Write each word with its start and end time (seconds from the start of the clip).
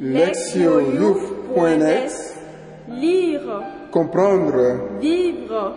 lectioyouf.net 0.00 2.12
Lire, 2.88 3.62
Comprendre 3.90 4.98
vivre 5.00 5.74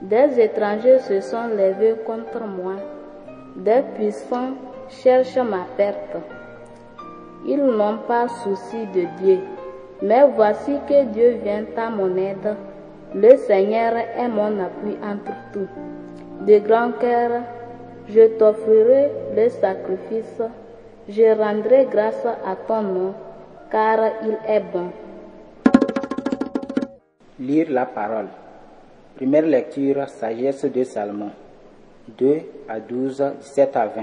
Des 0.00 0.40
étrangers 0.40 1.00
se 1.00 1.20
sont 1.20 1.48
levés 1.48 1.96
contre 2.06 2.44
moi. 2.46 2.76
Des 3.56 3.82
puissants 3.94 4.54
cherchent 4.88 5.38
ma 5.38 5.66
perte. 5.76 6.16
Ils 7.44 7.64
n'ont 7.64 7.98
pas 8.06 8.28
souci 8.28 8.86
de 8.94 9.06
Dieu. 9.20 9.40
Mais 10.02 10.24
voici 10.36 10.78
que 10.88 11.04
Dieu 11.06 11.40
vient 11.42 11.64
à 11.76 11.90
mon 11.90 12.16
aide. 12.16 12.56
Le 13.14 13.36
Seigneur 13.36 13.94
est 13.96 14.28
mon 14.28 14.58
appui 14.60 14.96
entre 15.02 15.32
tout. 15.52 15.68
De 16.46 16.58
grand 16.58 16.92
cœur, 16.92 17.42
je 18.08 18.26
t'offrirai 18.38 19.10
le 19.36 19.48
sacrifice. 19.48 20.42
Je 21.08 21.36
rendrai 21.36 21.88
grâce 21.90 22.24
à 22.24 22.56
ton 22.66 22.82
nom, 22.82 23.14
car 23.70 23.98
il 24.22 24.38
est 24.46 24.60
bon. 24.72 24.90
Lire 27.40 27.66
la 27.70 27.86
parole. 27.86 28.28
Première 29.16 29.46
lecture, 29.46 30.08
sagesse 30.08 30.64
de 30.64 30.84
Salomon. 30.84 31.30
2 32.18 32.40
à 32.68 32.80
12, 32.80 33.24
17 33.40 33.76
à 33.76 33.86
20. 33.86 34.02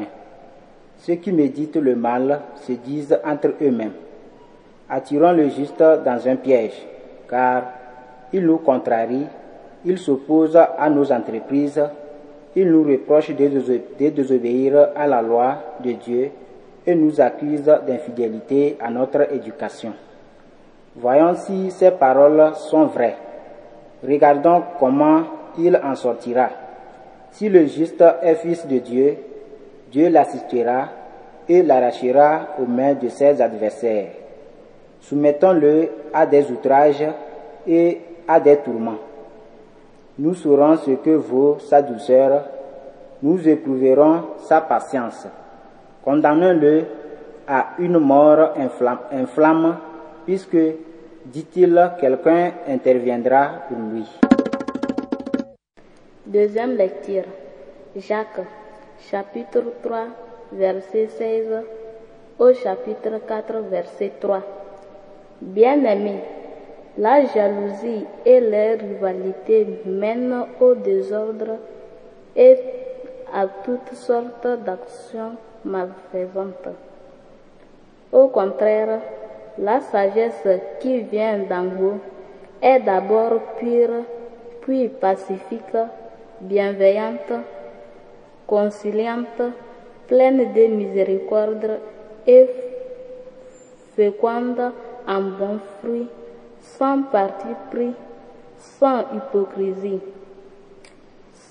Ceux 0.97 1.15
qui 1.15 1.31
méditent 1.31 1.77
le 1.77 1.95
mal 1.95 2.41
se 2.55 2.73
disent 2.73 3.17
entre 3.25 3.53
eux-mêmes. 3.61 3.93
Attirons 4.89 5.31
le 5.31 5.49
juste 5.49 5.79
dans 5.79 6.27
un 6.27 6.35
piège, 6.35 6.85
car 7.29 7.63
il 8.33 8.45
nous 8.45 8.57
contrarie, 8.57 9.25
il 9.85 9.97
s'oppose 9.97 10.57
à 10.57 10.89
nos 10.89 11.11
entreprises, 11.11 11.81
il 12.59 12.69
nous 12.71 12.83
reproche 12.83 13.31
de 13.31 14.09
désobéir 14.09 14.89
à 14.93 15.07
la 15.07 15.21
loi 15.21 15.55
de 15.81 15.93
Dieu 15.93 16.29
et 16.85 16.93
nous 16.93 17.21
accuse 17.21 17.63
d'infidélité 17.63 18.75
à 18.81 18.89
notre 18.89 19.31
éducation. 19.33 19.93
Voyons 20.97 21.35
si 21.35 21.71
ces 21.71 21.91
paroles 21.91 22.51
sont 22.55 22.87
vraies. 22.87 23.15
Regardons 24.05 24.61
comment 24.77 25.23
il 25.57 25.79
en 25.81 25.95
sortira. 25.95 26.49
Si 27.31 27.47
le 27.47 27.65
juste 27.65 28.03
est 28.21 28.35
fils 28.35 28.67
de 28.67 28.79
Dieu, 28.79 29.17
Dieu 29.89 30.09
l'assistera 30.09 30.89
et 31.47 31.63
l'arrachera 31.63 32.55
aux 32.61 32.65
mains 32.65 32.93
de 32.93 33.07
ses 33.07 33.41
adversaires. 33.41 34.11
Soumettons-le 34.99 35.89
à 36.13 36.25
des 36.25 36.51
outrages 36.51 37.07
et 37.65 37.99
à 38.27 38.41
des 38.41 38.57
tourments. 38.57 39.08
Nous 40.19 40.33
saurons 40.33 40.75
ce 40.75 40.91
que 40.91 41.11
vaut 41.11 41.59
sa 41.59 41.81
douceur, 41.81 42.43
nous 43.23 43.47
éprouverons 43.47 44.21
sa 44.39 44.59
patience. 44.59 45.25
Condamnons-le 46.03 46.83
à 47.47 47.67
une 47.79 47.99
mort 47.99 48.51
inflamme, 49.11 49.77
puisque, 50.25 50.57
dit-il, 51.25 51.91
quelqu'un 52.01 52.51
interviendra 52.67 53.61
pour 53.69 53.77
lui. 53.77 54.05
Deuxième 56.25 56.75
lecture. 56.75 57.23
Jacques, 57.95 58.41
chapitre 59.09 59.63
3, 59.81 59.99
verset 60.51 61.07
16 61.17 61.45
au 62.39 62.53
chapitre 62.55 63.21
4, 63.25 63.53
verset 63.71 64.11
3. 64.19 64.41
Bien-aimés, 65.39 66.38
la 66.99 67.25
jalousie 67.25 68.05
et 68.25 68.41
les 68.41 68.75
rivalités 68.75 69.65
mènent 69.85 70.45
au 70.59 70.75
désordre 70.75 71.57
et 72.35 72.57
à 73.33 73.47
toutes 73.47 73.93
sortes 73.93 74.47
d'actions 74.65 75.37
malfaisantes. 75.63 76.75
Au 78.11 78.27
contraire, 78.27 78.99
la 79.59 79.79
sagesse 79.79 80.47
qui 80.81 80.99
vient 81.01 81.39
d'en 81.49 81.67
haut 81.67 81.99
est 82.61 82.81
d'abord 82.81 83.39
pure, 83.57 84.03
puis 84.61 84.89
pacifique, 84.89 85.77
bienveillante, 86.41 87.31
conciliante, 88.45 89.41
pleine 90.07 90.51
de 90.53 90.67
miséricorde 90.67 91.79
et 92.27 92.49
féconde 93.95 94.73
en 95.07 95.21
bons 95.21 95.59
fruits, 95.79 96.09
sans 96.77 97.03
parti 97.03 97.47
pris, 97.71 97.93
sans 98.57 99.03
hypocrisie. 99.15 99.99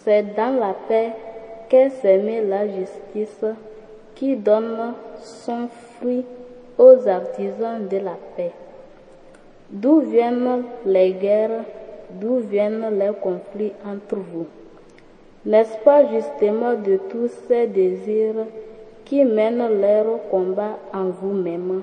C'est 0.05 0.35
dans 0.35 0.59
la 0.59 0.75
paix 0.89 1.13
qu'est 1.69 1.91
semée 1.91 2.43
la 2.43 2.67
justice 2.67 3.45
qui 4.15 4.37
donne 4.37 4.95
son 5.21 5.69
fruit 5.69 6.25
aux 6.79 7.09
artisans 7.09 7.87
de 7.89 7.99
la 7.99 8.17
paix. 8.37 8.53
D'où 9.71 10.01
viennent 10.01 10.65
les 10.87 11.13
guerres, 11.13 11.65
d'où 12.11 12.39
viennent 12.39 12.99
les 12.99 13.11
conflits 13.21 13.73
entre 13.87 14.17
vous? 14.17 14.47
N'est-ce 15.45 15.77
pas 15.85 16.07
justement 16.07 16.75
de 16.75 16.99
tous 17.11 17.31
ces 17.47 17.67
désirs 17.67 18.47
qui 19.05 19.25
mènent 19.25 19.81
leur 19.81 20.29
combat 20.31 20.79
en 20.93 21.05
vous-même? 21.05 21.83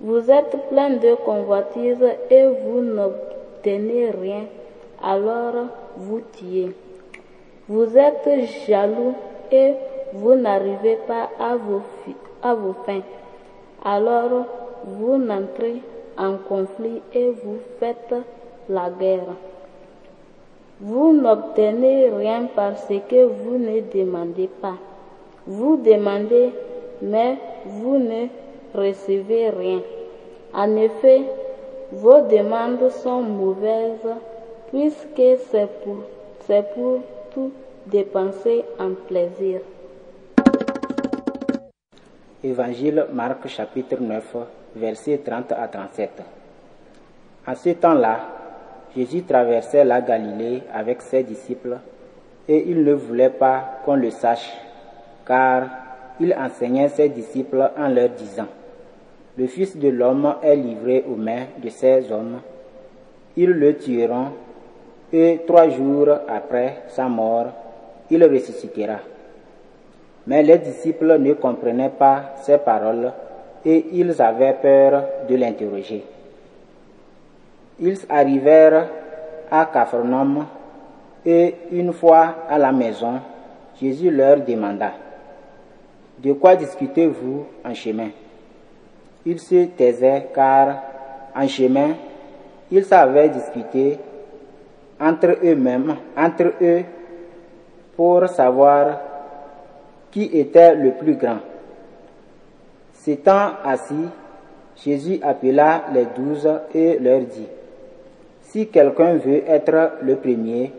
Vous 0.00 0.30
êtes 0.30 0.56
plein 0.68 0.90
de 0.90 1.14
convoitises 1.24 2.04
et 2.30 2.46
vous 2.46 2.80
n'obtenez 2.80 4.10
rien, 4.10 4.44
alors 5.02 5.66
vous 5.96 6.20
tuez. 6.36 6.72
Vous 7.68 7.96
êtes 7.96 8.28
jaloux 8.66 9.14
et 9.50 9.74
vous 10.12 10.34
n'arrivez 10.34 10.98
pas 11.06 11.30
à 11.38 11.56
vos, 11.56 11.82
à 12.42 12.54
vos 12.54 12.74
fins. 12.84 13.02
Alors 13.84 14.46
vous 14.84 15.16
n'entrez 15.16 15.80
en 16.18 16.36
conflit 16.36 17.00
et 17.12 17.30
vous 17.30 17.58
faites 17.78 18.14
la 18.68 18.90
guerre. 18.90 19.34
Vous 20.80 21.12
n'obtenez 21.12 22.10
rien 22.10 22.48
parce 22.54 22.88
que 23.08 23.24
vous 23.24 23.58
ne 23.58 23.80
demandez 23.80 24.48
pas. 24.60 24.76
Vous 25.46 25.76
demandez, 25.76 26.50
mais 27.00 27.36
vous 27.66 27.98
ne 27.98 28.26
recevez 28.74 29.50
rien. 29.50 29.82
En 30.52 30.76
effet, 30.76 31.22
vos 31.92 32.20
demandes 32.22 32.90
sont 32.90 33.22
mauvaises 33.22 34.14
puisque 34.70 35.38
c'est 35.50 35.68
pour, 35.82 36.04
c'est 36.46 36.74
pour 36.74 37.00
tout 37.32 37.52
dépenser 37.86 38.64
en 38.78 38.90
plaisir. 39.08 39.60
Évangile 42.42 43.06
Marc 43.12 43.48
chapitre 43.48 43.96
9 44.00 44.36
versets 44.76 45.18
30 45.24 45.52
à 45.52 45.68
37. 45.68 46.10
En 47.46 47.54
ce 47.54 47.70
temps-là, 47.70 48.20
Jésus 48.96 49.22
traversait 49.22 49.84
la 49.84 50.00
Galilée 50.00 50.62
avec 50.72 51.02
ses 51.02 51.22
disciples 51.22 51.78
et 52.48 52.64
il 52.68 52.84
ne 52.84 52.92
voulait 52.92 53.30
pas 53.30 53.80
qu'on 53.84 53.96
le 53.96 54.10
sache, 54.10 54.52
car 55.26 55.64
il 56.20 56.34
enseignait 56.34 56.88
ses 56.88 57.08
disciples 57.08 57.70
en 57.76 57.88
leur 57.88 58.10
disant, 58.10 58.46
Le 59.36 59.48
Fils 59.48 59.76
de 59.76 59.88
l'homme 59.88 60.36
est 60.42 60.54
livré 60.54 61.04
aux 61.08 61.16
mains 61.16 61.46
de 61.60 61.68
ces 61.68 62.12
hommes, 62.12 62.40
ils 63.36 63.50
le 63.50 63.76
tueront 63.76 64.28
et 65.12 65.40
trois 65.44 65.68
jours 65.68 66.08
après 66.28 66.84
sa 66.88 67.08
mort, 67.08 67.46
il 68.10 68.22
ressuscitera. 68.24 68.98
Mais 70.28 70.42
les 70.44 70.58
disciples 70.58 71.18
ne 71.18 71.32
comprenaient 71.32 71.90
pas 71.90 72.36
ces 72.42 72.58
paroles 72.58 73.12
et 73.64 73.86
ils 73.92 74.22
avaient 74.22 74.56
peur 74.60 75.02
de 75.28 75.34
l'interroger. 75.34 76.04
Ils 77.80 77.98
arrivèrent 78.08 78.86
à 79.50 79.66
Capharnaüm 79.66 80.46
et 81.26 81.56
une 81.72 81.92
fois 81.92 82.36
à 82.48 82.56
la 82.56 82.70
maison, 82.70 83.14
Jésus 83.80 84.12
leur 84.12 84.40
demanda, 84.40 84.92
De 86.18 86.32
quoi 86.34 86.54
discutez-vous 86.54 87.46
en 87.64 87.74
chemin? 87.74 88.10
Ils 89.26 89.40
se 89.40 89.66
taisaient 89.66 90.28
car 90.34 90.82
en 91.34 91.48
chemin, 91.48 91.94
ils 92.70 92.84
savaient 92.84 93.28
discuter 93.28 93.98
entre 95.00 95.38
eux-mêmes, 95.42 95.96
entre 96.16 96.52
eux, 96.60 96.82
pour 97.96 98.28
savoir 98.28 99.00
qui 100.10 100.24
était 100.32 100.74
le 100.74 100.92
plus 100.92 101.16
grand. 101.16 101.38
S'étant 102.92 103.52
assis, 103.64 104.08
Jésus 104.76 105.18
appela 105.22 105.84
les 105.92 106.06
douze 106.16 106.48
et 106.74 106.98
leur 106.98 107.20
dit, 107.20 107.48
Si 108.42 108.68
quelqu'un 108.68 109.14
veut 109.14 109.42
être 109.46 109.98
le 110.02 110.16
premier, 110.16 110.72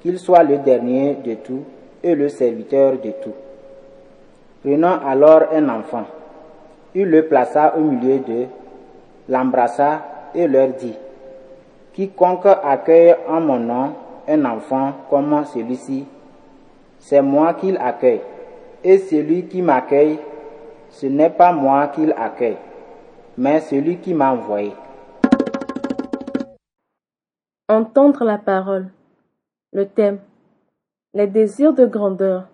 qu'il 0.00 0.18
soit 0.18 0.42
le 0.42 0.58
dernier 0.58 1.16
de 1.24 1.34
tout 1.34 1.62
et 2.02 2.14
le 2.14 2.28
serviteur 2.28 2.92
de 2.92 3.10
tout. 3.22 3.34
Prenant 4.62 4.98
alors 5.06 5.44
un 5.52 5.68
enfant, 5.68 6.06
il 6.94 7.08
le 7.08 7.26
plaça 7.26 7.76
au 7.76 7.80
milieu 7.80 8.18
d'eux, 8.18 8.46
l'embrassa 9.28 10.02
et 10.34 10.46
leur 10.46 10.68
dit, 10.68 10.96
Quiconque 11.92 12.46
accueille 12.46 13.16
en 13.28 13.40
mon 13.40 13.58
nom 13.58 13.94
un 14.28 14.44
enfant 14.44 14.92
comme 15.08 15.44
celui-ci, 15.44 16.06
c'est 16.98 17.22
moi 17.22 17.54
qu'il 17.54 17.76
accueille. 17.78 18.20
Et 18.82 18.98
celui 18.98 19.46
qui 19.46 19.60
m'accueille, 19.60 20.18
ce 20.90 21.06
n'est 21.06 21.30
pas 21.30 21.52
moi 21.52 21.88
qu'il 21.88 22.12
accueille, 22.12 22.56
mais 23.36 23.60
celui 23.60 23.98
qui 23.98 24.14
m'a 24.14 24.32
envoyé. 24.32 24.72
Entendre 27.68 28.24
la 28.24 28.38
parole. 28.38 28.90
Le 29.72 29.86
thème. 29.86 30.18
Les 31.14 31.26
désirs 31.26 31.72
de 31.72 31.86
grandeur. 31.86 32.48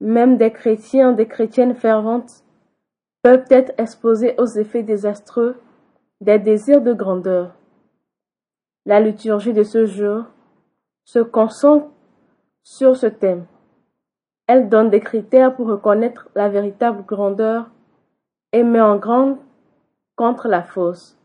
Même 0.00 0.36
des 0.36 0.52
chrétiens, 0.52 1.12
des 1.12 1.26
chrétiennes 1.26 1.74
ferventes 1.74 2.41
peuvent 3.22 3.46
être 3.50 3.72
exposés 3.78 4.34
aux 4.38 4.46
effets 4.46 4.82
désastreux 4.82 5.56
des 6.20 6.38
désirs 6.38 6.82
de 6.82 6.92
grandeur. 6.92 7.54
La 8.84 9.00
liturgie 9.00 9.52
de 9.52 9.62
ce 9.62 9.86
jour 9.86 10.24
se 11.04 11.20
concentre 11.20 11.86
sur 12.64 12.96
ce 12.96 13.06
thème. 13.06 13.46
Elle 14.48 14.68
donne 14.68 14.90
des 14.90 15.00
critères 15.00 15.54
pour 15.54 15.68
reconnaître 15.68 16.28
la 16.34 16.48
véritable 16.48 17.04
grandeur 17.04 17.70
et 18.52 18.64
met 18.64 18.80
en 18.80 18.96
grande 18.96 19.38
contre 20.16 20.48
la 20.48 20.62
fausse. 20.62 21.16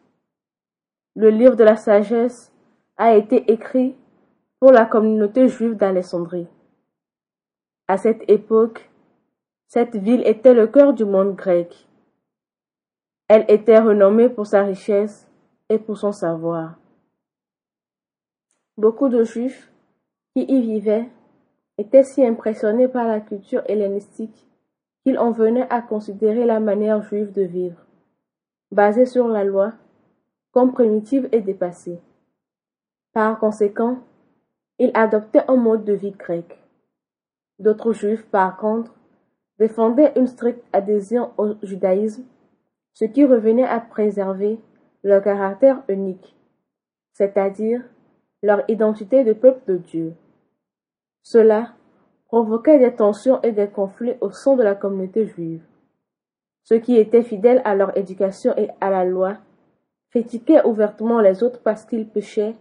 Le 1.16 1.30
livre 1.30 1.56
de 1.56 1.64
la 1.64 1.76
sagesse 1.76 2.54
a 2.96 3.16
été 3.16 3.52
écrit 3.52 3.96
pour 4.60 4.72
la 4.72 4.86
communauté 4.86 5.48
juive 5.48 5.76
d'Alexandrie. 5.76 6.48
À 7.88 7.98
cette 7.98 8.30
époque, 8.30 8.90
cette 9.68 9.96
ville 9.96 10.26
était 10.26 10.54
le 10.54 10.68
cœur 10.68 10.94
du 10.94 11.06
monde 11.06 11.36
grec. 11.36 11.87
Elle 13.28 13.46
était 13.50 13.80
renommée 13.80 14.30
pour 14.30 14.48
sa 14.48 14.64
richesse 14.64 15.28
et 15.70 15.78
pour 15.78 15.98
son 15.98 16.12
savoir. 16.12 16.76
Beaucoup 18.78 19.10
de 19.10 19.24
juifs 19.24 19.72
qui 20.34 20.44
y 20.44 20.62
vivaient 20.62 21.10
étaient 21.78 22.04
si 22.04 22.26
impressionnés 22.26 22.88
par 22.88 23.06
la 23.06 23.20
culture 23.20 23.64
hellénistique 23.66 24.48
qu'ils 25.04 25.20
en 25.20 25.32
venaient 25.32 25.68
à 25.70 25.82
considérer 25.82 26.46
la 26.46 26.60
manière 26.60 27.02
juive 27.02 27.32
de 27.32 27.42
vivre, 27.42 27.86
basée 28.72 29.06
sur 29.06 29.28
la 29.28 29.44
loi, 29.44 29.74
comme 30.52 30.74
primitive 30.74 31.28
et 31.32 31.42
dépassée. 31.42 32.00
Par 33.14 33.40
conséquent, 33.40 34.00
ils 34.80 34.92
adoptaient 34.94 35.50
un 35.50 35.56
mode 35.56 35.84
de 35.86 35.94
vie 35.94 36.12
grec. 36.12 36.60
D'autres 37.60 37.94
juifs, 37.94 38.26
par 38.28 38.58
contre, 38.58 38.94
défendaient 39.60 40.14
une 40.16 40.28
stricte 40.28 40.64
adhésion 40.72 41.32
au 41.38 41.56
judaïsme, 41.64 42.24
ce 42.98 43.06
qui 43.06 43.24
revenait 43.26 43.64
à 43.64 43.80
préserver 43.80 44.60
leur 45.04 45.22
caractère 45.22 45.84
unique, 45.88 46.36
c'est-à-dire 47.14 47.84
leur 48.42 48.68
identité 48.68 49.24
de 49.24 49.34
peuple 49.34 49.72
de 49.72 49.78
Dieu. 49.78 50.14
Cela 51.22 51.76
provoquait 52.26 52.80
des 52.80 52.96
tensions 52.96 53.40
et 53.44 53.52
des 53.52 53.68
conflits 53.68 54.16
au 54.20 54.32
sein 54.32 54.56
de 54.56 54.64
la 54.64 54.74
communauté 54.74 55.28
juive. 55.28 55.62
Ceux 56.64 56.80
qui 56.80 56.98
étaient 56.98 57.22
fidèles 57.22 57.62
à 57.66 57.76
leur 57.76 57.96
éducation 57.96 58.58
et 58.58 58.72
à 58.82 58.90
la 58.90 59.06
loi 59.06 59.38
critiquaient 60.10 60.66
ouvertement 60.66 61.22
les 61.22 61.44
autres 61.44 61.62
parce 61.62 61.86
qu'ils 61.86 62.10
péchaient 62.10 62.56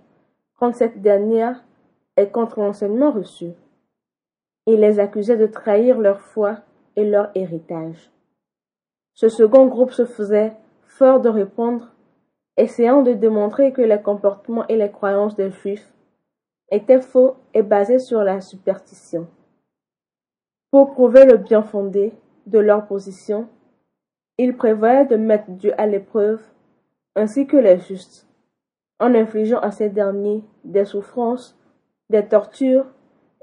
contre 0.58 0.76
cette 0.76 1.00
dernière 1.00 1.64
et 2.18 2.28
contre 2.28 2.60
l'enseignement 2.60 3.10
reçu. 3.10 3.52
Ils 4.66 4.80
les 4.80 5.00
accusaient 5.00 5.38
de 5.38 5.46
trahir 5.46 5.98
leur 5.98 6.20
foi 6.20 6.58
et 6.94 7.08
leur 7.08 7.30
héritage. 7.34 8.10
Ce 9.16 9.30
second 9.30 9.64
groupe 9.66 9.92
se 9.92 10.04
faisait 10.04 10.52
fort 10.86 11.20
de 11.20 11.30
répondre, 11.30 11.90
essayant 12.58 13.00
de 13.00 13.14
démontrer 13.14 13.72
que 13.72 13.80
les 13.80 14.00
comportements 14.02 14.66
et 14.68 14.76
les 14.76 14.90
croyances 14.90 15.34
des 15.34 15.50
Juifs 15.50 15.90
étaient 16.70 17.00
faux 17.00 17.36
et 17.54 17.62
basés 17.62 17.98
sur 17.98 18.22
la 18.22 18.42
superstition. 18.42 19.26
Pour 20.70 20.92
prouver 20.92 21.24
le 21.24 21.38
bien 21.38 21.62
fondé 21.62 22.12
de 22.44 22.58
leur 22.58 22.86
position, 22.86 23.48
ils 24.36 24.54
prévoyaient 24.54 25.06
de 25.06 25.16
mettre 25.16 25.48
Dieu 25.48 25.72
à 25.80 25.86
l'épreuve, 25.86 26.42
ainsi 27.14 27.46
que 27.46 27.56
les 27.56 27.78
justes, 27.78 28.28
en 29.00 29.14
infligeant 29.14 29.60
à 29.60 29.70
ces 29.70 29.88
derniers 29.88 30.44
des 30.62 30.84
souffrances, 30.84 31.58
des 32.10 32.26
tortures 32.26 32.84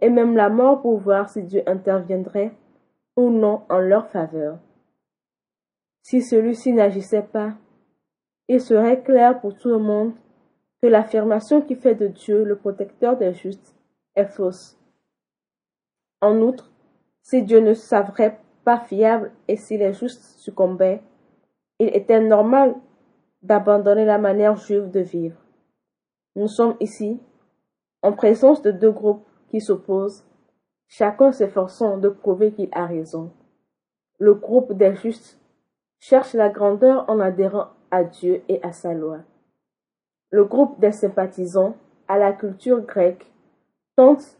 et 0.03 0.11
même 0.11 0.37
la 0.37 0.49
mort 0.49 0.83
pour 0.83 0.99
voir 0.99 1.31
si 1.31 1.41
Dieu 1.41 1.63
interviendrait 1.65 2.51
ou 3.17 3.31
non 3.31 3.63
en 3.69 3.79
leur 3.79 4.07
faveur. 4.09 4.59
Si 6.03 6.21
celui-ci 6.21 6.73
n'agissait 6.73 7.23
pas, 7.23 7.53
il 8.49 8.59
serait 8.59 9.01
clair 9.01 9.39
pour 9.39 9.55
tout 9.55 9.69
le 9.69 9.79
monde 9.79 10.13
que 10.81 10.87
l'affirmation 10.87 11.61
qui 11.61 11.75
fait 11.75 11.95
de 11.95 12.07
Dieu 12.07 12.43
le 12.43 12.57
protecteur 12.57 13.17
des 13.17 13.33
justes 13.33 13.73
est 14.15 14.25
fausse. 14.25 14.77
En 16.21 16.37
outre, 16.41 16.73
si 17.21 17.41
Dieu 17.41 17.61
ne 17.61 17.73
s'avérait 17.73 18.37
pas 18.65 18.79
fiable 18.79 19.31
et 19.47 19.55
si 19.55 19.77
les 19.77 19.93
justes 19.93 20.23
succombaient, 20.39 21.01
il 21.79 21.87
était 21.95 22.19
normal 22.19 22.75
d'abandonner 23.41 24.05
la 24.05 24.17
manière 24.17 24.57
juive 24.57 24.91
de 24.91 24.99
vivre. 24.99 25.39
Nous 26.35 26.49
sommes 26.49 26.75
ici 26.81 27.17
en 28.01 28.11
présence 28.11 28.61
de 28.61 28.71
deux 28.71 28.91
groupes 28.91 29.25
qui 29.47 29.61
s'opposent, 29.61 30.25
chacun 30.89 31.31
s'efforçant 31.31 31.97
de 31.97 32.09
prouver 32.09 32.51
qu'il 32.51 32.69
a 32.73 32.85
raison. 32.85 33.31
Le 34.19 34.33
groupe 34.33 34.73
des 34.73 34.95
justes 34.95 35.39
cherche 36.03 36.33
la 36.33 36.49
grandeur 36.49 37.09
en 37.09 37.21
adhérant 37.21 37.69
à 37.89 38.03
Dieu 38.03 38.41
et 38.49 38.61
à 38.61 38.73
sa 38.73 38.93
loi. 38.93 39.19
Le 40.31 40.43
groupe 40.43 40.77
des 40.81 40.91
sympathisants 40.91 41.77
à 42.09 42.17
la 42.17 42.33
culture 42.33 42.81
grecque 42.81 43.31
tente 43.95 44.37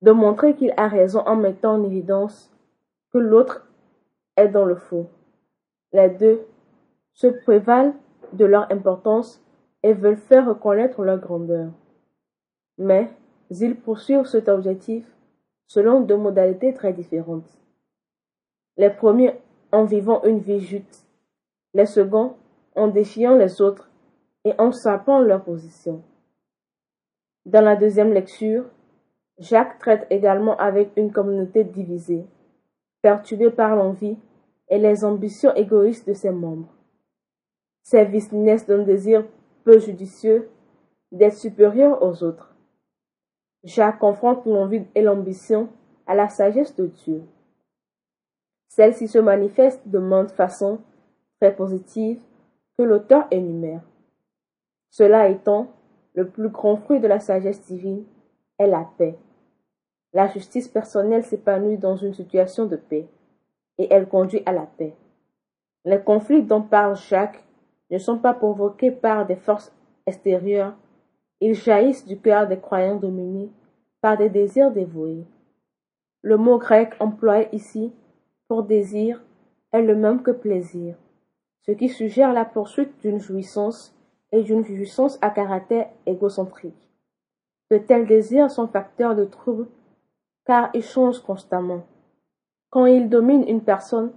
de 0.00 0.10
montrer 0.10 0.56
qu'il 0.56 0.74
a 0.76 0.88
raison 0.88 1.20
en 1.20 1.36
mettant 1.36 1.74
en 1.74 1.84
évidence 1.84 2.52
que 3.12 3.18
l'autre 3.18 3.64
est 4.36 4.48
dans 4.48 4.64
le 4.64 4.74
faux. 4.74 5.06
Les 5.92 6.08
deux 6.10 6.40
se 7.12 7.28
prévalent 7.28 7.94
de 8.32 8.44
leur 8.44 8.68
importance 8.72 9.40
et 9.84 9.92
veulent 9.92 10.16
faire 10.16 10.48
reconnaître 10.48 11.04
leur 11.04 11.18
grandeur. 11.18 11.70
Mais 12.76 13.08
ils 13.50 13.76
poursuivent 13.76 14.26
cet 14.26 14.48
objectif 14.48 15.04
selon 15.68 16.00
deux 16.00 16.16
modalités 16.16 16.74
très 16.74 16.92
différentes. 16.92 17.56
Les 18.76 18.90
premiers 18.90 19.38
en 19.72 19.84
vivant 19.84 20.22
une 20.24 20.38
vie 20.38 20.60
juste, 20.60 21.06
les 21.74 21.86
seconds 21.86 22.36
en 22.76 22.88
défiant 22.88 23.36
les 23.36 23.60
autres 23.60 23.90
et 24.44 24.52
en 24.58 24.72
sapant 24.72 25.20
leur 25.20 25.42
position. 25.42 26.02
Dans 27.46 27.62
la 27.62 27.76
deuxième 27.76 28.12
lecture, 28.12 28.64
Jacques 29.38 29.78
traite 29.78 30.06
également 30.10 30.56
avec 30.58 30.90
une 30.96 31.10
communauté 31.10 31.64
divisée, 31.64 32.24
perturbée 33.00 33.50
par 33.50 33.74
l'envie 33.74 34.16
et 34.68 34.78
les 34.78 35.04
ambitions 35.04 35.54
égoïstes 35.54 36.06
de 36.06 36.14
ses 36.14 36.30
membres. 36.30 36.72
Ces 37.82 38.04
vices 38.04 38.32
naissent 38.32 38.66
d'un 38.66 38.82
désir 38.82 39.24
peu 39.64 39.78
judicieux 39.78 40.48
d'être 41.10 41.36
supérieur 41.36 42.02
aux 42.02 42.22
autres. 42.22 42.54
Jacques 43.64 43.98
confronte 43.98 44.46
l'envie 44.46 44.84
et 44.94 45.02
l'ambition 45.02 45.68
à 46.06 46.14
la 46.14 46.28
sagesse 46.28 46.74
de 46.76 46.86
Dieu. 46.86 47.22
Celle-ci 48.74 49.06
se 49.06 49.18
manifeste 49.18 49.86
de 49.86 49.98
maintes 49.98 50.30
façons 50.30 50.78
très 51.38 51.54
positives 51.54 52.22
que 52.78 52.82
l'auteur 52.82 53.26
énumère. 53.30 53.82
Cela 54.88 55.28
étant, 55.28 55.68
le 56.14 56.26
plus 56.26 56.48
grand 56.48 56.78
fruit 56.78 56.98
de 56.98 57.06
la 57.06 57.20
sagesse 57.20 57.66
divine 57.66 58.04
est 58.58 58.66
la 58.66 58.88
paix. 58.96 59.18
La 60.14 60.26
justice 60.28 60.68
personnelle 60.68 61.22
s'épanouit 61.22 61.76
dans 61.76 61.96
une 61.96 62.14
situation 62.14 62.64
de 62.64 62.76
paix, 62.76 63.06
et 63.76 63.88
elle 63.92 64.08
conduit 64.08 64.42
à 64.46 64.52
la 64.52 64.64
paix. 64.78 64.94
Les 65.84 66.00
conflits 66.00 66.42
dont 66.42 66.62
parle 66.62 66.96
Jacques 66.96 67.44
ne 67.90 67.98
sont 67.98 68.18
pas 68.18 68.32
provoqués 68.32 68.90
par 68.90 69.26
des 69.26 69.36
forces 69.36 69.70
extérieures, 70.06 70.74
ils 71.40 71.54
jaillissent 71.54 72.06
du 72.06 72.18
cœur 72.18 72.48
des 72.48 72.58
croyants 72.58 72.96
dominés 72.96 73.50
par 74.00 74.16
des 74.16 74.30
désirs 74.30 74.72
dévoués. 74.72 75.26
Le 76.22 76.38
mot 76.38 76.56
grec 76.56 76.94
employé 77.00 77.50
ici 77.52 77.92
désir 78.60 79.22
est 79.72 79.80
le 79.80 79.96
même 79.96 80.22
que 80.22 80.30
plaisir, 80.30 80.96
ce 81.62 81.72
qui 81.72 81.88
suggère 81.88 82.34
la 82.34 82.44
poursuite 82.44 83.00
d'une 83.00 83.20
jouissance 83.20 83.96
et 84.32 84.42
d'une 84.42 84.64
jouissance 84.64 85.18
à 85.22 85.30
caractère 85.30 85.88
égocentrique. 86.04 86.90
De 87.70 87.78
tels 87.78 88.06
désirs 88.06 88.50
sont 88.50 88.68
facteurs 88.68 89.16
de 89.16 89.24
troubles 89.24 89.68
car 90.44 90.68
ils 90.74 90.82
changent 90.82 91.22
constamment. 91.22 91.86
Quand 92.68 92.84
il 92.84 93.08
domine 93.08 93.48
une 93.48 93.62
personne, 93.62 94.12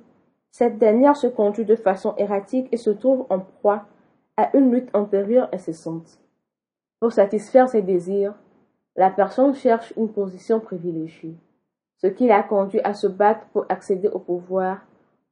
cette 0.52 0.78
dernière 0.78 1.16
se 1.16 1.28
conduit 1.28 1.66
de 1.66 1.76
façon 1.76 2.16
erratique 2.18 2.68
et 2.72 2.78
se 2.78 2.90
trouve 2.90 3.26
en 3.30 3.40
proie 3.40 3.86
à 4.38 4.56
une 4.58 4.72
lutte 4.72 4.94
intérieure 4.94 5.50
incessante. 5.54 6.20
Pour 7.00 7.12
satisfaire 7.12 7.70
ses 7.70 7.82
désirs, 7.82 8.34
la 8.96 9.10
personne 9.10 9.54
cherche 9.54 9.94
une 9.98 10.12
position 10.12 10.60
privilégiée, 10.60 11.36
ce 11.98 12.08
qui 12.08 12.28
l'a 12.28 12.44
conduit 12.44 12.82
à 12.82 12.94
se 12.94 13.08
battre 13.08 13.46
pour 13.54 13.66
accéder 13.70 14.08
au 14.10 14.20
pouvoir, 14.20 14.86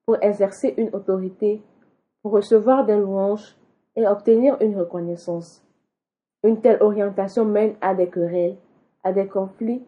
pour 0.05 0.17
exercer 0.21 0.73
une 0.77 0.93
autorité, 0.93 1.61
pour 2.21 2.33
recevoir 2.33 2.85
des 2.85 2.97
louanges 2.97 3.55
et 3.95 4.07
obtenir 4.07 4.57
une 4.61 4.77
reconnaissance. 4.77 5.63
Une 6.43 6.61
telle 6.61 6.81
orientation 6.81 7.45
mène 7.45 7.75
à 7.81 7.93
des 7.93 8.09
querelles, 8.09 8.57
à 9.03 9.13
des 9.13 9.27
conflits, 9.27 9.83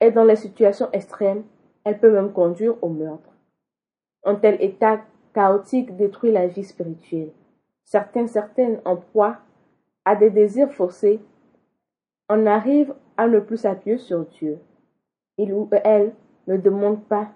et 0.00 0.10
dans 0.10 0.24
les 0.24 0.36
situations 0.36 0.90
extrêmes, 0.92 1.44
elle 1.84 1.98
peut 1.98 2.12
même 2.12 2.32
conduire 2.32 2.74
au 2.82 2.88
meurtre. 2.88 3.30
Un 4.24 4.36
tel 4.36 4.60
état 4.60 5.00
chaotique 5.34 5.96
détruit 5.96 6.32
la 6.32 6.46
vie 6.46 6.64
spirituelle. 6.64 7.32
Certains, 7.84 8.26
certaines 8.26 8.80
en 8.84 8.96
proie 8.96 9.38
à 10.04 10.16
des 10.16 10.30
désirs 10.30 10.72
faussés 10.72 11.20
en 12.28 12.46
arrivent 12.46 12.94
à 13.16 13.28
ne 13.28 13.40
plus 13.40 13.58
s'appuyer 13.58 13.98
sur 13.98 14.24
Dieu. 14.26 14.58
Ils 15.38 15.52
ou 15.52 15.68
elles 15.84 16.12
ne 16.46 16.56
demandent 16.56 17.04
pas, 17.04 17.28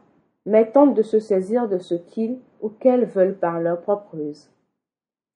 mais 0.45 0.71
tentent 0.71 0.95
de 0.95 1.03
se 1.03 1.19
saisir 1.19 1.69
de 1.69 1.79
ce 1.79 1.95
qu'ils 1.95 2.39
ou 2.61 2.69
qu'elles 2.69 3.07
veulent 3.07 3.37
par 3.37 3.61
leur 3.61 3.81
propre 3.81 4.17
ruse. 4.17 4.51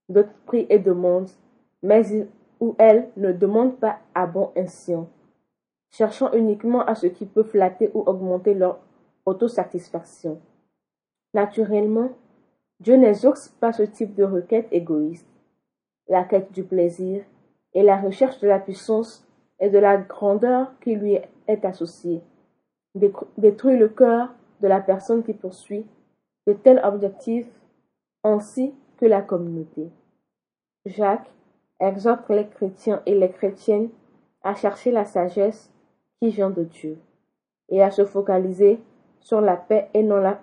D'autres 0.09 0.35
prient 0.47 0.67
et 0.69 0.79
demandent, 0.79 1.31
mais 1.83 2.07
ils 2.09 2.27
ou 2.61 2.75
elles 2.79 3.09
ne 3.17 3.33
demandent 3.33 3.79
pas 3.79 3.99
à 4.15 4.27
bon 4.27 4.51
escient, 4.55 5.09
cherchant 5.91 6.33
uniquement 6.33 6.85
à 6.85 6.95
ce 6.95 7.07
qui 7.07 7.27
peut 7.27 7.43
flatter 7.43 7.91
ou 7.95 8.01
augmenter 8.01 8.55
leur 8.55 8.79
autosatisfaction. 9.25 10.41
Naturellement, 11.33 12.11
Dieu 12.81 12.97
n'exauce 12.97 13.49
pas 13.49 13.73
ce 13.73 13.83
type 13.83 14.15
de 14.15 14.25
requête 14.25 14.69
égoïste. 14.73 15.29
La 16.09 16.25
quête 16.25 16.53
du 16.53 16.65
plaisir 16.65 17.23
et 17.73 17.83
la 17.83 17.97
recherche 17.97 18.41
de 18.41 18.49
la 18.49 18.59
puissance 18.59 19.27
et 19.61 19.71
de 19.71 19.79
la 19.79 19.97
grandeur 19.97 20.73
qui 20.81 20.97
lui 20.97 21.19
est 21.47 21.65
associée 21.65 22.23
détruit 22.95 23.77
le 23.77 23.89
cœur 23.89 24.35
de 24.61 24.69
la 24.69 24.81
personne 24.81 25.23
qui 25.23 25.33
poursuit 25.33 25.87
de 26.47 26.53
tels 26.53 26.81
objectifs 26.85 27.51
ainsi 28.25 28.75
que 28.99 29.07
la 29.07 29.23
communauté. 29.23 29.89
Jacques 30.87 31.31
exhorte 31.79 32.29
les 32.29 32.47
chrétiens 32.47 33.03
et 33.07 33.15
les 33.15 33.31
chrétiennes 33.31 33.91
à 34.43 34.55
chercher 34.55 34.91
la 34.91 35.05
sagesse 35.05 35.71
qui 36.21 36.31
vient 36.31 36.51
de 36.51 36.65
Dieu 36.65 36.99
et 37.69 37.83
à 37.83 37.91
se 37.91 38.05
focaliser 38.05 38.81
sur 39.21 39.41
la 39.41 39.57
paix 39.57 39.89
et 39.95 40.03
non 40.03 40.17
la 40.17 40.41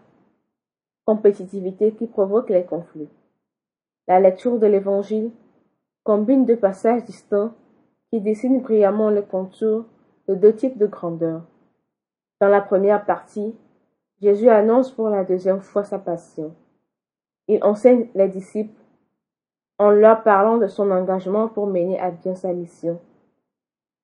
compétitivité 1.06 1.92
qui 1.94 2.08
provoque 2.08 2.50
les 2.50 2.64
conflits. 2.64 3.10
La 4.08 4.20
lecture 4.20 4.60
de 4.60 4.68
l'Évangile 4.68 5.32
combine 6.04 6.46
deux 6.46 6.58
passages 6.58 7.04
distincts 7.04 7.54
qui 8.10 8.22
dessinent 8.22 8.62
brillamment 8.62 9.10
les 9.10 9.24
contours 9.24 9.86
de 10.28 10.36
deux 10.36 10.56
types 10.56 10.78
de 10.78 10.86
grandeur. 10.86 11.42
Dans 12.40 12.50
la 12.50 12.62
première 12.62 13.06
partie, 13.06 13.56
Jésus 14.22 14.50
annonce 14.50 14.92
pour 14.92 15.10
la 15.10 15.24
deuxième 15.24 15.62
fois 15.62 15.84
sa 15.84 15.98
passion. 15.98 16.56
Il 17.48 17.64
enseigne 17.64 18.08
les 18.14 18.28
disciples 18.28 18.80
en 19.80 19.90
leur 19.90 20.24
parlant 20.24 20.58
de 20.58 20.68
son 20.68 20.92
engagement 20.92 21.48
pour 21.48 21.68
mener 21.68 22.00
à 22.00 22.12
bien 22.12 22.36
sa 22.36 22.54
mission, 22.54 23.00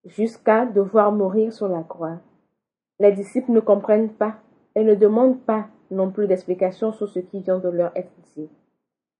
jusqu'à 0.05 0.65
devoir 0.65 1.11
mourir 1.11 1.51
sur 1.51 1.67
la 1.67 1.83
croix. 1.83 2.19
Les 2.99 3.11
disciples 3.11 3.51
ne 3.51 3.59
comprennent 3.59 4.13
pas 4.13 4.35
et 4.75 4.83
ne 4.83 4.95
demandent 4.95 5.41
pas 5.41 5.67
non 5.91 6.09
plus 6.11 6.27
d'explications 6.27 6.91
sur 6.91 7.09
ce 7.09 7.19
qui 7.19 7.41
vient 7.41 7.59
de 7.59 7.69
leur 7.69 7.91
être 7.95 8.11
dit. 8.35 8.49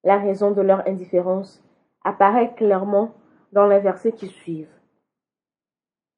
La 0.03 0.17
raison 0.17 0.51
de 0.51 0.61
leur 0.61 0.87
indifférence 0.87 1.63
apparaît 2.03 2.53
clairement 2.55 3.11
dans 3.51 3.67
les 3.67 3.79
versets 3.79 4.11
qui 4.11 4.27
suivent. 4.27 4.73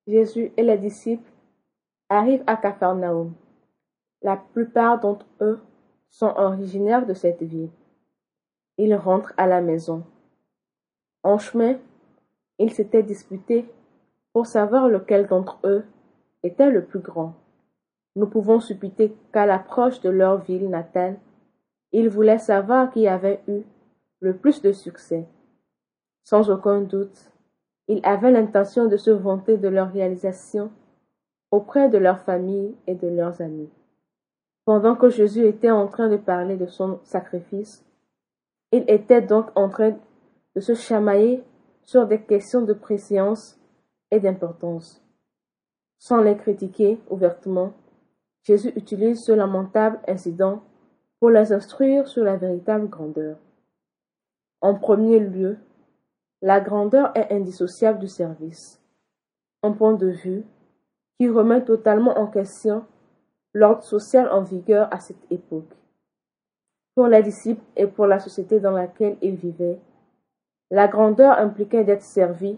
Jésus 0.08 0.52
et 0.58 0.64
les 0.64 0.78
disciples 0.78 1.30
arrivent 2.10 2.44
à 2.48 2.56
Capharnaüm. 2.56 3.34
La 4.22 4.38
plupart 4.38 5.00
d'entre 5.00 5.26
eux 5.42 5.60
sont 6.10 6.34
originaires 6.38 7.06
de 7.06 7.14
cette 7.14 7.44
ville. 7.44 7.70
Ils 8.78 8.96
rentrent 8.96 9.34
à 9.38 9.48
la 9.48 9.62
maison. 9.62 10.04
En 11.24 11.38
chemin, 11.38 11.78
ils 12.60 12.72
s'étaient 12.72 13.04
disputés 13.04 13.66
pour 14.34 14.46
savoir 14.46 14.88
lequel 14.88 15.28
d'entre 15.28 15.60
eux 15.64 15.86
était 16.44 16.70
le 16.70 16.86
plus 16.86 17.00
grand. 17.00 17.34
Nous 18.16 18.28
pouvons 18.28 18.60
supputer 18.60 19.16
qu'à 19.34 19.46
l'approche 19.46 20.00
de 20.02 20.10
leur 20.10 20.38
ville 20.42 20.70
natale, 20.70 21.18
ils 21.92 22.10
voulaient 22.10 22.38
savoir 22.38 22.92
qui 22.92 23.08
avait 23.08 23.42
eu 23.48 23.62
le 24.20 24.36
plus 24.36 24.62
de 24.62 24.72
succès. 24.72 25.26
Sans 26.24 26.50
aucun 26.50 26.82
doute, 26.82 27.32
ils 27.88 28.02
avaient 28.04 28.32
l'intention 28.32 28.88
de 28.88 28.98
se 28.98 29.12
vanter 29.12 29.58
de 29.58 29.68
leur 29.68 29.92
réalisation 29.92 30.72
auprès 31.56 31.90
de 31.90 31.98
leur 31.98 32.20
famille 32.20 32.76
et 32.86 32.96
de 32.96 33.08
leurs 33.08 33.42
amis. 33.42 33.70
Pendant 34.66 34.96
que 34.96 35.10
Jésus 35.10 35.46
était 35.46 35.72
en 35.72 35.88
train 35.88 36.10
de 36.10 36.18
parler 36.18 36.58
de 36.58 36.66
son 36.66 37.00
sacrifice, 37.04 37.86
il 38.74 38.84
était 38.90 39.22
donc 39.22 39.48
en 39.56 39.70
train 39.70 39.96
de 40.56 40.60
se 40.60 40.74
chamailler 40.74 41.44
sur 41.84 42.08
des 42.08 42.22
questions 42.22 42.62
de 42.62 42.74
préscience 42.74 43.58
et 44.12 44.20
d'importance. 44.20 45.02
Sans 45.98 46.22
les 46.22 46.36
critiquer 46.36 47.00
ouvertement, 47.10 47.72
Jésus 48.44 48.74
utilise 48.76 49.24
ce 49.24 49.32
lamentable 49.32 50.00
incident 50.08 50.62
pour 51.20 51.30
les 51.30 51.54
instruire 51.54 52.08
sur 52.08 52.26
la 52.26 52.36
véritable 52.36 52.90
grandeur. 52.90 53.38
En 54.60 54.76
premier 54.76 55.20
lieu, 55.20 55.58
la 56.42 56.60
grandeur 56.60 57.16
est 57.16 57.34
indissociable 57.34 58.00
du 58.00 58.10
service, 58.10 58.82
un 59.64 59.72
point 59.72 59.94
de 59.94 60.08
vue 60.08 60.44
qui 61.18 61.30
remet 61.30 61.64
totalement 61.64 62.18
en 62.18 62.28
question 62.28 62.86
l'ordre 63.54 63.84
social 63.84 64.30
en 64.30 64.42
vigueur 64.42 64.94
à 64.94 65.00
cette 65.00 65.32
époque. 65.32 65.74
Pour 66.94 67.08
les 67.08 67.24
disciples 67.24 67.64
et 67.76 67.88
pour 67.88 68.08
la 68.08 68.20
société 68.20 68.60
dans 68.60 68.72
laquelle 68.72 69.18
ils 69.22 69.36
vivaient, 69.36 69.80
la 70.72 70.88
grandeur 70.88 71.38
impliquait 71.38 71.84
d'être 71.84 72.04
servi 72.04 72.58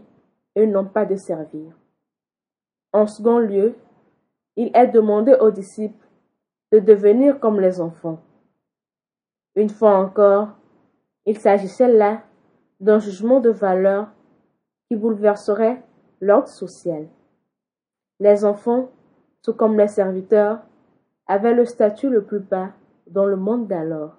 et 0.56 0.66
non 0.66 0.86
pas 0.86 1.06
de 1.06 1.16
servir. 1.16 1.74
En 2.94 3.06
second 3.06 3.40
lieu, 3.40 3.76
il 4.56 4.72
est 4.74 4.88
demandé 4.88 5.34
aux 5.34 5.52
disciples 5.52 6.08
de 6.72 6.80
devenir 6.80 7.40
comme 7.40 7.60
les 7.60 7.80
enfants. 7.80 8.20
Une 9.56 9.70
fois 9.70 9.98
encore, 9.98 10.50
il 11.26 11.38
s'agissait 11.38 11.92
là 11.92 12.24
d'un 12.80 13.00
jugement 13.00 13.40
de 13.40 13.50
valeur 13.50 14.08
qui 14.88 14.96
bouleverserait 14.96 15.84
l'ordre 16.22 16.48
social. 16.48 17.08
Les 18.20 18.46
enfants, 18.46 18.90
tout 19.44 19.54
comme 19.54 19.78
les 19.78 19.88
serviteurs, 19.88 20.60
avaient 21.28 21.54
le 21.54 21.66
statut 21.66 22.10
le 22.10 22.24
plus 22.24 22.40
bas 22.40 22.70
dans 23.08 23.26
le 23.26 23.36
monde 23.36 23.68
d'alors. 23.68 24.18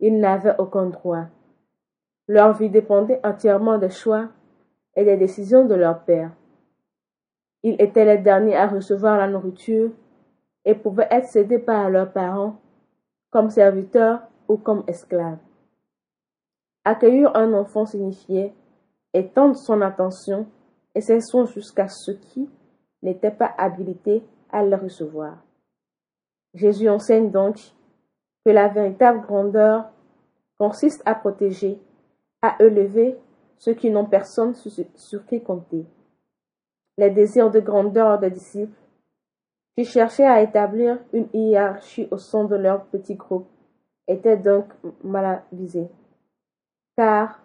Ils 0.00 0.18
n'avaient 0.18 0.56
aucun 0.58 0.86
droit. 0.86 1.26
Leur 2.28 2.52
vie 2.54 2.70
dépendait 2.70 3.20
entièrement 3.24 3.78
des 3.78 3.90
choix 3.90 4.28
et 4.94 5.04
des 5.04 5.16
décisions 5.16 5.66
de 5.66 5.74
leur 5.74 6.04
père. 6.04 6.32
Ils 7.62 7.80
étaient 7.80 8.04
les 8.04 8.18
derniers 8.18 8.56
à 8.56 8.66
recevoir 8.66 9.18
la 9.18 9.28
nourriture 9.28 9.90
et 10.64 10.74
pouvaient 10.74 11.08
être 11.10 11.28
cédés 11.28 11.58
par 11.58 11.90
leurs 11.90 12.12
parents 12.12 12.60
comme 13.30 13.50
serviteurs 13.50 14.22
ou 14.48 14.56
comme 14.56 14.84
esclaves. 14.86 15.38
Accueillir 16.84 17.36
un 17.36 17.52
enfant 17.52 17.84
signifiait 17.84 18.54
étendre 19.12 19.56
son 19.56 19.80
attention 19.82 20.46
et 20.94 21.00
ses 21.00 21.20
soins 21.20 21.46
jusqu'à 21.46 21.88
ceux 21.88 22.14
qui 22.14 22.48
n'étaient 23.02 23.30
pas 23.30 23.54
habilités 23.58 24.22
à 24.50 24.64
le 24.64 24.76
recevoir. 24.76 25.38
Jésus 26.54 26.88
enseigne 26.88 27.30
donc 27.30 27.60
que 28.44 28.50
la 28.50 28.68
véritable 28.68 29.20
grandeur 29.20 29.90
consiste 30.58 31.02
à 31.04 31.14
protéger, 31.14 31.78
à 32.42 32.56
élever 32.60 33.16
ceux 33.58 33.74
qui 33.74 33.90
n'ont 33.90 34.06
personne 34.06 34.54
sur 34.54 35.26
qui 35.26 35.42
compter 35.42 35.86
les 36.98 37.10
désirs 37.10 37.50
de 37.50 37.60
grandeur 37.60 38.18
des 38.18 38.30
disciples, 38.30 38.78
qui 39.76 39.84
cherchaient 39.84 40.26
à 40.26 40.40
établir 40.40 40.98
une 41.12 41.28
hiérarchie 41.34 42.08
au 42.10 42.16
sein 42.16 42.44
de 42.44 42.56
leur 42.56 42.84
petit 42.86 43.14
groupe, 43.14 43.48
étaient 44.08 44.36
donc 44.36 44.66
mal 45.04 45.42
avisés. 45.52 45.88
Car, 46.96 47.42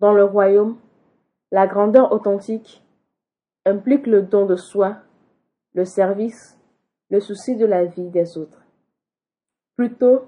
dans 0.00 0.12
le 0.12 0.24
royaume, 0.24 0.76
la 1.50 1.66
grandeur 1.66 2.12
authentique 2.12 2.84
implique 3.68 4.06
le 4.06 4.22
don 4.22 4.46
de 4.46 4.56
soi, 4.56 4.96
le 5.74 5.84
service, 5.84 6.58
le 7.10 7.20
souci 7.20 7.56
de 7.56 7.66
la 7.66 7.84
vie 7.84 8.08
des 8.08 8.38
autres, 8.38 8.62
plutôt 9.76 10.22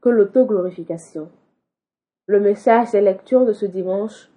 que 0.00 0.08
l'autoglorification. 0.08 1.30
Le 2.26 2.40
message 2.40 2.92
des 2.92 3.00
lectures 3.00 3.46
de 3.46 3.52
ce 3.52 3.66
dimanche 3.66 4.30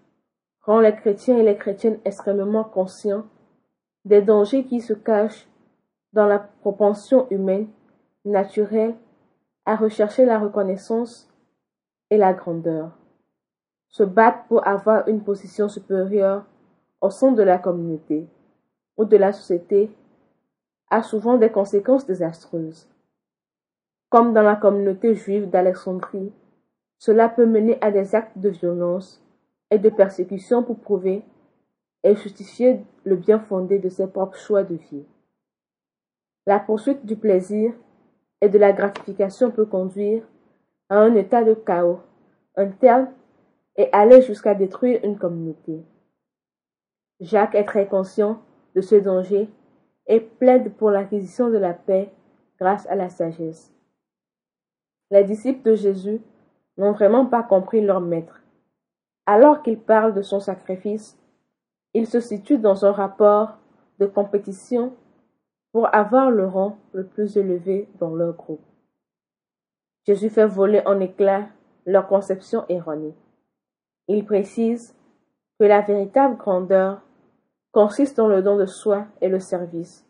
rend 0.62 0.80
les 0.80 0.96
chrétiens 0.96 1.38
et 1.38 1.44
les 1.44 1.58
chrétiennes 1.58 2.00
extrêmement 2.06 2.64
conscients 2.64 3.26
des 4.06 4.22
dangers 4.22 4.66
qui 4.66 4.82
se 4.82 4.94
cachent 4.94 5.48
dans 6.14 6.26
la 6.26 6.40
propension 6.40 7.28
humaine 7.30 7.68
naturel 8.24 8.96
à 9.66 9.76
rechercher 9.76 10.26
la 10.26 10.40
reconnaissance 10.40 11.30
et 12.10 12.18
la 12.18 12.34
grandeur. 12.34 12.98
Se 13.90 14.04
battre 14.04 14.46
pour 14.48 14.68
avoir 14.68 15.08
une 15.08 15.24
position 15.24 15.70
supérieure 15.70 16.46
au 17.02 17.10
sein 17.10 17.32
de 17.32 17.44
la 17.44 17.58
communauté 17.58 18.28
ou 18.98 19.06
de 19.06 19.18
la 19.18 19.34
société 19.34 19.90
a 20.90 21.04
souvent 21.04 21.38
des 21.38 21.50
conséquences 21.50 22.06
désastreuses. 22.06 22.88
Comme 24.10 24.34
dans 24.34 24.44
la 24.44 24.56
communauté 24.56 25.16
juive 25.16 25.50
d'Alexandrie, 25.50 26.32
cela 26.98 27.28
peut 27.28 27.46
mener 27.46 27.78
à 27.82 27.92
des 27.92 28.16
actes 28.16 28.38
de 28.38 28.50
violence 28.50 29.24
et 29.72 29.80
de 29.80 29.90
persécution 29.90 30.64
pour 30.64 30.80
prouver 30.80 31.24
et 32.04 32.16
justifier 32.16 32.80
le 33.04 33.16
bien 33.16 33.40
fondé 33.40 33.80
de 33.80 33.90
ses 33.90 34.08
propres 34.08 34.38
choix 34.38 34.64
de 34.64 34.76
vie. 34.76 35.06
La 36.46 36.60
poursuite 36.60 37.06
du 37.06 37.16
plaisir 37.16 37.74
et 38.42 38.50
de 38.50 38.60
la 38.60 38.72
gratification 38.72 39.52
peut 39.52 39.66
conduire 39.66 40.24
à 40.90 41.00
un 41.00 41.16
état 41.16 41.44
de 41.44 41.56
chaos 41.56 42.00
interne 42.56 43.12
et 43.76 43.90
aller 43.92 44.22
jusqu'à 44.22 44.54
détruire 44.54 45.00
une 45.04 45.18
communauté. 45.18 45.84
Jacques 47.20 47.56
est 47.56 47.66
très 47.66 47.88
conscient 47.88 48.42
de 48.76 48.82
ce 48.82 48.96
danger 48.96 49.50
et 50.08 50.20
plaide 50.20 50.74
pour 50.74 50.92
l'acquisition 50.92 51.50
de 51.50 51.58
la 51.58 51.74
paix 51.74 52.12
grâce 52.60 52.86
à 52.88 52.96
la 52.96 53.10
sagesse. 53.10 53.74
Les 55.12 55.24
disciples 55.24 55.70
de 55.70 55.76
Jésus 55.76 56.22
n'ont 56.78 56.92
vraiment 56.92 57.26
pas 57.26 57.44
compris 57.44 57.82
leur 57.82 58.02
maître. 58.02 58.42
Alors 59.26 59.64
qu'il 59.64 59.80
parle 59.80 60.14
de 60.14 60.22
son 60.22 60.40
sacrifice, 60.40 61.18
il 61.94 62.06
se 62.06 62.20
situe 62.20 62.58
dans 62.58 62.86
un 62.86 62.92
rapport 62.92 63.58
de 64.00 64.06
compétition 64.06 64.94
pour 65.72 65.94
avoir 65.96 66.30
le 66.30 66.46
rang 66.46 66.78
le 66.94 67.06
plus 67.06 67.38
élevé 67.38 67.90
dans 68.00 68.14
leur 68.14 68.34
groupe. 68.34 68.66
Jésus 70.06 70.30
fait 70.30 70.46
voler 70.46 70.82
en 70.86 71.00
éclats 71.00 71.48
leur 71.86 72.08
conception 72.08 72.66
erronée. 72.70 73.16
Il 74.08 74.26
précise 74.26 74.96
que 75.60 75.66
la 75.66 75.82
véritable 75.82 76.38
grandeur 76.38 77.02
consiste 77.76 78.16
dans 78.16 78.30
le 78.30 78.42
don 78.42 78.56
de 78.56 78.66
soi 78.66 79.06
et 79.20 79.28
le 79.28 79.42
service, 79.42 80.08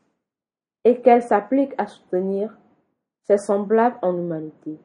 et 0.84 1.02
qu'elle 1.02 1.24
s'applique 1.24 1.74
à 1.80 1.88
soutenir 1.88 2.56
ses 3.24 3.40
semblables 3.40 3.98
en 4.04 4.16
humanité, 4.16 4.78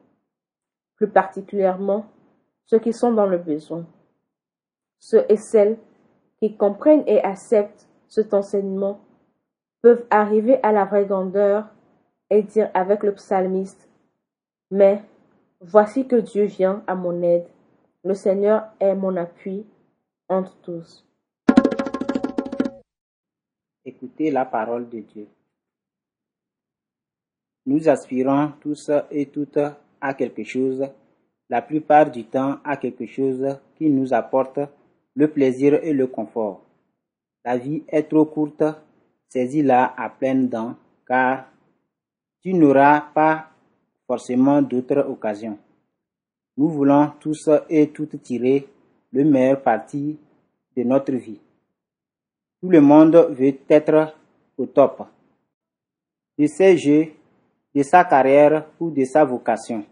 plus 0.95 1.07
particulièrement 1.07 2.07
ceux 2.65 2.79
qui 2.79 2.91
sont 2.91 3.11
dans 3.11 3.27
le 3.27 3.37
besoin, 3.37 3.85
ceux 4.97 5.23
et 5.29 5.37
celles 5.37 5.77
qui 6.39 6.57
comprennent 6.57 7.03
et 7.05 7.23
acceptent 7.23 7.87
cet 8.07 8.33
enseignement 8.33 8.99
peuvent 9.83 10.07
arriver 10.09 10.59
à 10.63 10.71
la 10.71 10.85
vraie 10.85 11.05
grandeur 11.05 11.67
et 12.31 12.41
dire 12.41 12.71
avec 12.73 13.03
le 13.03 13.13
psalmiste 13.13 13.87
Mais 14.71 15.03
voici 15.59 16.07
que 16.07 16.15
Dieu 16.15 16.45
vient 16.45 16.83
à 16.87 16.95
mon 16.95 17.21
aide, 17.21 17.45
le 18.03 18.15
Seigneur 18.15 18.63
est 18.79 18.95
mon 18.95 19.17
appui 19.17 19.67
entre 20.29 20.57
tous. 20.63 21.05
Écoutez 23.83 24.29
la 24.29 24.45
parole 24.45 24.87
de 24.89 24.99
Dieu. 24.99 25.27
Nous 27.65 27.89
aspirons 27.89 28.53
tous 28.61 28.91
et 29.09 29.25
toutes 29.25 29.57
à 29.99 30.13
quelque 30.13 30.43
chose, 30.43 30.87
la 31.49 31.63
plupart 31.63 32.11
du 32.11 32.25
temps 32.25 32.59
à 32.63 32.77
quelque 32.77 33.07
chose 33.07 33.57
qui 33.75 33.89
nous 33.89 34.13
apporte 34.13 34.59
le 35.15 35.27
plaisir 35.31 35.83
et 35.83 35.93
le 35.93 36.05
confort. 36.05 36.61
La 37.43 37.57
vie 37.57 37.83
est 37.87 38.03
trop 38.03 38.25
courte, 38.25 38.63
saisis-la 39.29 39.95
à 39.97 40.09
pleines 40.09 40.47
dents, 40.47 40.75
car 41.07 41.47
tu 42.39 42.53
n'auras 42.53 43.01
pas 43.15 43.49
forcément 44.05 44.61
d'autres 44.61 45.07
occasions. 45.09 45.57
Nous 46.55 46.69
voulons 46.69 47.13
tous 47.19 47.49
et 47.67 47.89
toutes 47.89 48.21
tirer 48.21 48.67
le 49.11 49.23
meilleur 49.23 49.63
parti 49.63 50.19
de 50.77 50.83
notre 50.83 51.13
vie. 51.13 51.39
Tout 52.61 52.69
le 52.69 52.81
monde 52.81 53.15
veut 53.31 53.55
être 53.69 54.13
au 54.57 54.67
top 54.67 55.03
de 56.37 56.45
ses 56.47 56.77
jeux, 56.77 57.07
de 57.73 57.83
sa 57.83 58.03
carrière 58.03 58.67
ou 58.79 58.91
de 58.91 59.03
sa 59.03 59.23
vocation. 59.23 59.83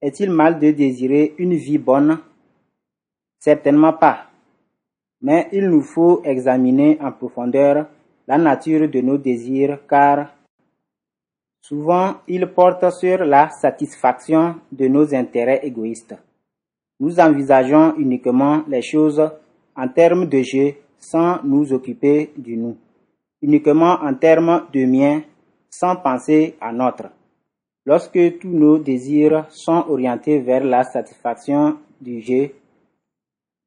Est-il 0.00 0.30
mal 0.30 0.58
de 0.58 0.70
désirer 0.70 1.34
une 1.38 1.54
vie 1.54 1.78
bonne? 1.78 2.18
Certainement 3.38 3.94
pas. 3.94 4.30
Mais 5.20 5.48
il 5.52 5.68
nous 5.68 5.82
faut 5.82 6.22
examiner 6.24 6.98
en 7.00 7.12
profondeur 7.12 7.86
la 8.26 8.38
nature 8.38 8.88
de 8.88 9.00
nos 9.00 9.18
désirs 9.18 9.78
car 9.88 10.34
souvent 11.60 12.16
ils 12.28 12.46
portent 12.46 12.90
sur 12.92 13.24
la 13.24 13.50
satisfaction 13.50 14.56
de 14.72 14.88
nos 14.88 15.14
intérêts 15.14 15.60
égoïstes. 15.62 16.16
Nous 17.00 17.20
envisageons 17.20 17.94
uniquement 17.96 18.64
les 18.68 18.82
choses 18.82 19.30
en 19.76 19.88
termes 19.88 20.26
de 20.26 20.42
jeu 20.42 20.74
sans 20.98 21.42
nous 21.44 21.72
occuper 21.72 22.32
du 22.36 22.56
nous, 22.56 22.76
uniquement 23.42 23.98
en 24.02 24.14
termes 24.14 24.66
de 24.72 24.84
mien 24.84 25.22
sans 25.70 25.96
penser 25.96 26.56
à 26.60 26.72
notre. 26.72 27.10
Lorsque 27.86 28.38
tous 28.38 28.48
nos 28.48 28.78
désirs 28.78 29.46
sont 29.50 29.84
orientés 29.88 30.40
vers 30.40 30.64
la 30.64 30.84
satisfaction 30.84 31.76
du 32.00 32.20
jeu, 32.20 32.50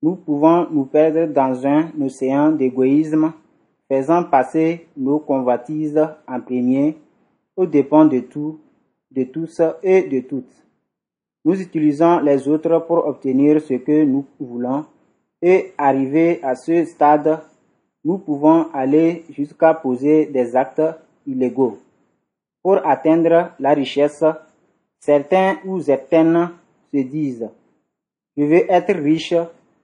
nous 0.01 0.15
pouvons 0.15 0.67
nous 0.69 0.85
perdre 0.85 1.31
dans 1.31 1.65
un 1.65 1.91
océan 2.01 2.51
d'égoïsme, 2.51 3.33
faisant 3.89 4.23
passer 4.23 4.87
nos 4.95 5.19
convoitises 5.19 6.07
en 6.27 6.39
premier 6.39 6.97
aux 7.55 7.65
dépens 7.65 8.05
de 8.05 8.19
tout, 8.19 8.59
de 9.11 9.23
tous 9.23 9.61
et 9.83 10.03
de 10.03 10.21
toutes. 10.21 10.65
Nous 11.45 11.59
utilisons 11.61 12.19
les 12.19 12.47
autres 12.47 12.79
pour 12.87 13.07
obtenir 13.07 13.61
ce 13.61 13.75
que 13.75 14.03
nous 14.03 14.25
voulons 14.39 14.85
et 15.41 15.73
arrivé 15.77 16.39
à 16.43 16.55
ce 16.55 16.85
stade, 16.85 17.39
nous 18.03 18.17
pouvons 18.17 18.67
aller 18.73 19.25
jusqu'à 19.29 19.73
poser 19.73 20.25
des 20.27 20.55
actes 20.55 20.81
illégaux. 21.25 21.77
Pour 22.61 22.85
atteindre 22.85 23.51
la 23.59 23.73
richesse, 23.73 24.23
certains 24.99 25.57
ou 25.65 25.79
certaines 25.79 26.51
se 26.93 26.99
disent, 26.99 27.49
je 28.35 28.43
veux 28.43 28.71
être 28.71 28.93
riche, 28.95 29.35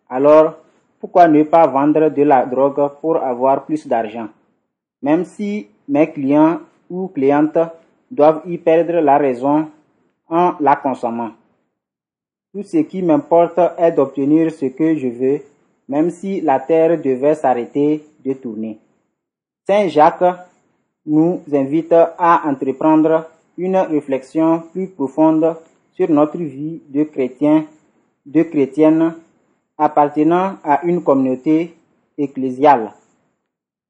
alors 0.09 0.55
pourquoi 0.99 1.27
ne 1.27 1.43
pas 1.43 1.67
vendre 1.67 2.09
de 2.09 2.23
la 2.23 2.45
drogue 2.45 2.91
pour 3.01 3.17
avoir 3.17 3.65
plus 3.65 3.87
d'argent? 3.87 4.29
Même 5.01 5.25
si 5.25 5.67
mes 5.87 6.09
clients 6.11 6.59
ou 6.89 7.09
clientes 7.09 7.59
doivent 8.09 8.43
y 8.45 8.57
perdre 8.57 9.01
la 9.01 9.17
raison 9.17 9.69
en 10.29 10.53
la 10.59 10.75
consommant. 10.77 11.31
Tout 12.53 12.61
ce 12.61 12.77
qui 12.77 13.01
m'importe 13.01 13.59
est 13.79 13.93
d'obtenir 13.93 14.51
ce 14.51 14.67
que 14.67 14.95
je 14.95 15.07
veux, 15.07 15.41
même 15.89 16.11
si 16.11 16.39
la 16.39 16.59
terre 16.59 17.01
devait 17.01 17.33
s'arrêter 17.33 18.05
de 18.23 18.33
tourner. 18.33 18.77
Saint 19.65 19.87
Jacques 19.87 20.37
nous 21.03 21.41
invite 21.51 21.93
à 21.93 22.43
entreprendre 22.45 23.25
une 23.57 23.77
réflexion 23.77 24.61
plus 24.71 24.87
profonde 24.87 25.55
sur 25.93 26.11
notre 26.11 26.37
vie 26.37 26.79
de 26.89 27.05
chrétien, 27.05 27.65
de 28.23 28.43
chrétienne 28.43 29.15
appartenant 29.75 30.57
à 30.63 30.85
une 30.85 31.03
communauté 31.03 31.73
ecclésiale. 32.19 32.91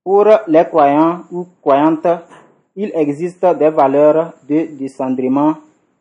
Pour 0.06 0.26
les 0.48 0.64
croyants 0.64 1.24
ou 1.34 1.48
croyantes, 1.62 2.08
il 2.78 2.94
existe 2.96 3.46
des 3.46 3.70
valeurs 3.70 4.32
de 4.48 4.68
décendrement 4.78 5.56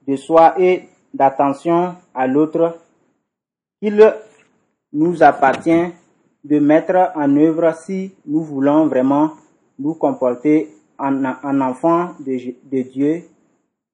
de 0.07 0.15
soi 0.15 0.55
et 0.61 0.83
d'attention 1.13 1.97
à 2.15 2.27
l'autre 2.27 2.79
qu'il 3.81 4.15
nous 4.93 5.23
appartient 5.23 5.93
de 6.45 6.59
mettre 6.59 7.13
en 7.15 7.37
œuvre 7.37 7.75
si 7.75 8.13
nous 8.27 8.43
voulons 8.43 8.87
vraiment 8.87 9.33
nous 9.79 9.95
comporter 9.95 10.75
en, 10.99 11.25
en 11.25 11.61
enfants 11.61 12.15
de, 12.21 12.83
Dieu 12.83 13.25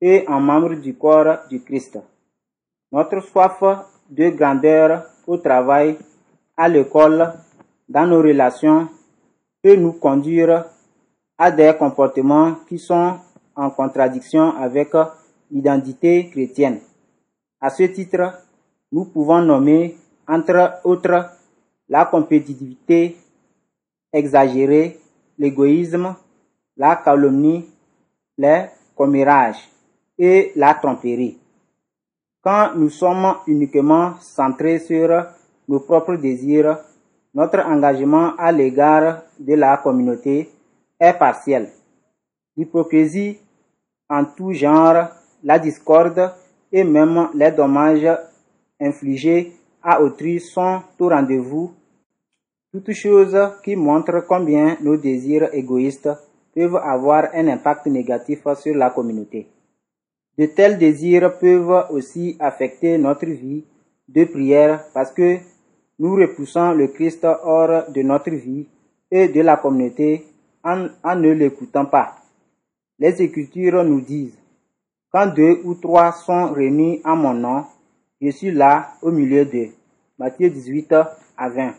et 0.01 0.25
en 0.29 0.41
membres 0.41 0.75
du 0.75 0.95
corps 0.95 1.39
du 1.49 1.63
Christ. 1.63 1.99
Notre 2.93 3.21
soif 3.21 3.63
de 4.09 4.31
grandeur 4.31 5.05
au 5.27 5.37
travail, 5.37 5.99
à 6.57 6.69
l'école, 6.69 7.35
dans 7.89 8.07
nos 8.07 8.23
relations, 8.23 8.89
peut 9.63 9.77
nous 9.77 9.93
conduire 9.93 10.65
à 11.37 11.51
des 11.51 11.75
comportements 11.79 12.57
qui 12.69 12.79
sont 12.79 13.19
en 13.55 13.71
contradiction 13.71 14.57
avec 14.57 14.91
l'identité 15.51 16.29
chrétienne. 16.31 16.81
À 17.61 17.71
ce 17.71 17.83
titre, 17.83 18.45
nous 18.93 19.07
pouvons 19.07 19.43
nommer, 19.43 19.97
entre 20.29 20.81
autres, 20.85 21.31
la 21.89 22.05
compétitivité 22.05 23.17
exagérée, 24.13 25.01
l'égoïsme, 25.39 26.15
la 26.77 26.97
calomnie, 26.97 27.69
les 28.37 28.67
commérages 28.95 29.69
et 30.17 30.53
la 30.55 30.75
tromperie. 30.75 31.37
Quand 32.41 32.75
nous 32.77 32.91
sommes 32.91 33.35
uniquement 33.49 34.15
centrés 34.21 34.79
sur 34.79 35.09
nos 35.67 35.81
propres 35.81 36.15
désirs, 36.15 36.79
notre 37.35 37.67
engagement 37.67 38.37
à 38.39 38.53
l'égard 38.53 39.23
de 39.39 39.55
la 39.55 39.77
communauté 39.79 40.49
est 41.01 41.13
partiel. 41.15 41.71
L'hypocrisie 42.57 43.39
en 44.09 44.25
tout 44.25 44.53
genre 44.53 45.09
la 45.43 45.59
discorde 45.59 46.33
et 46.73 46.85
même 46.85 47.29
les 47.35 47.51
dommages 47.53 48.09
infligés 48.81 49.53
à 49.83 50.03
autrui 50.03 50.41
sont 50.41 50.83
au 50.99 51.09
rendez-vous. 51.09 51.73
Toutes 52.73 52.93
choses 52.93 53.39
qui 53.65 53.77
montrent 53.77 54.25
combien 54.27 54.77
nos 54.83 54.97
désirs 54.97 55.49
égoïstes 55.55 56.11
peuvent 56.55 56.77
avoir 56.77 57.29
un 57.35 57.49
impact 57.49 57.87
négatif 57.87 58.41
sur 58.57 58.75
la 58.75 58.91
communauté. 58.91 59.47
De 60.37 60.47
tels 60.47 60.79
désirs 60.79 61.39
peuvent 61.39 61.87
aussi 61.91 62.37
affecter 62.39 62.99
notre 62.99 63.27
vie 63.27 63.65
de 64.09 64.25
prière 64.25 64.85
parce 64.93 65.11
que 65.11 65.39
nous 65.99 66.15
repoussons 66.15 66.73
le 66.73 66.89
Christ 66.89 67.25
hors 67.25 67.91
de 67.91 68.03
notre 68.03 68.31
vie 68.31 68.67
et 69.11 69.29
de 69.29 69.41
la 69.41 69.57
communauté 69.57 70.27
en, 70.63 70.89
en 71.03 71.17
ne 71.17 71.33
l'écoutant 71.33 71.87
pas. 71.87 72.17
Les 72.99 73.21
Écritures 73.23 73.83
nous 73.85 74.01
disent, 74.01 74.39
quand 75.11 75.27
deux 75.29 75.61
ou 75.65 75.75
trois 75.75 76.13
sont 76.13 76.53
réunis 76.53 77.01
en 77.05 77.17
mon 77.17 77.35
nom, 77.35 77.65
je 78.21 78.31
suis 78.31 78.51
là 78.51 78.91
au 79.03 79.11
milieu 79.11 79.45
d'eux. 79.45 79.71
Matthieu 80.19 80.51
18 80.51 80.93
à 81.37 81.49
20. 81.49 81.75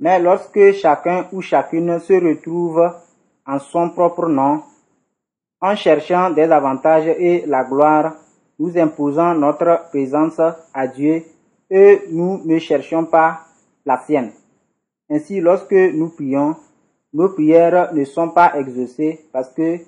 Mais 0.00 0.18
lorsque 0.18 0.72
chacun 0.72 1.26
ou 1.32 1.40
chacune 1.40 1.98
se 2.00 2.12
retrouve 2.12 2.92
en 3.46 3.58
son 3.58 3.90
propre 3.90 4.28
nom, 4.28 4.62
en 5.60 5.74
cherchant 5.74 6.30
des 6.30 6.50
avantages 6.50 7.06
et 7.06 7.44
la 7.46 7.64
gloire, 7.64 8.14
nous 8.58 8.76
imposons 8.78 9.34
notre 9.34 9.88
présence 9.90 10.40
à 10.72 10.86
Dieu 10.86 11.24
et 11.70 12.02
nous 12.10 12.42
ne 12.44 12.58
cherchons 12.58 13.04
pas 13.04 13.40
la 13.84 13.98
sienne. 13.98 14.32
Ainsi, 15.10 15.40
lorsque 15.40 15.72
nous 15.72 16.10
prions, 16.10 16.56
nos 17.12 17.30
prières 17.30 17.92
ne 17.92 18.04
sont 18.04 18.28
pas 18.28 18.58
exaucées 18.58 19.20
parce 19.32 19.50
que 19.50 19.78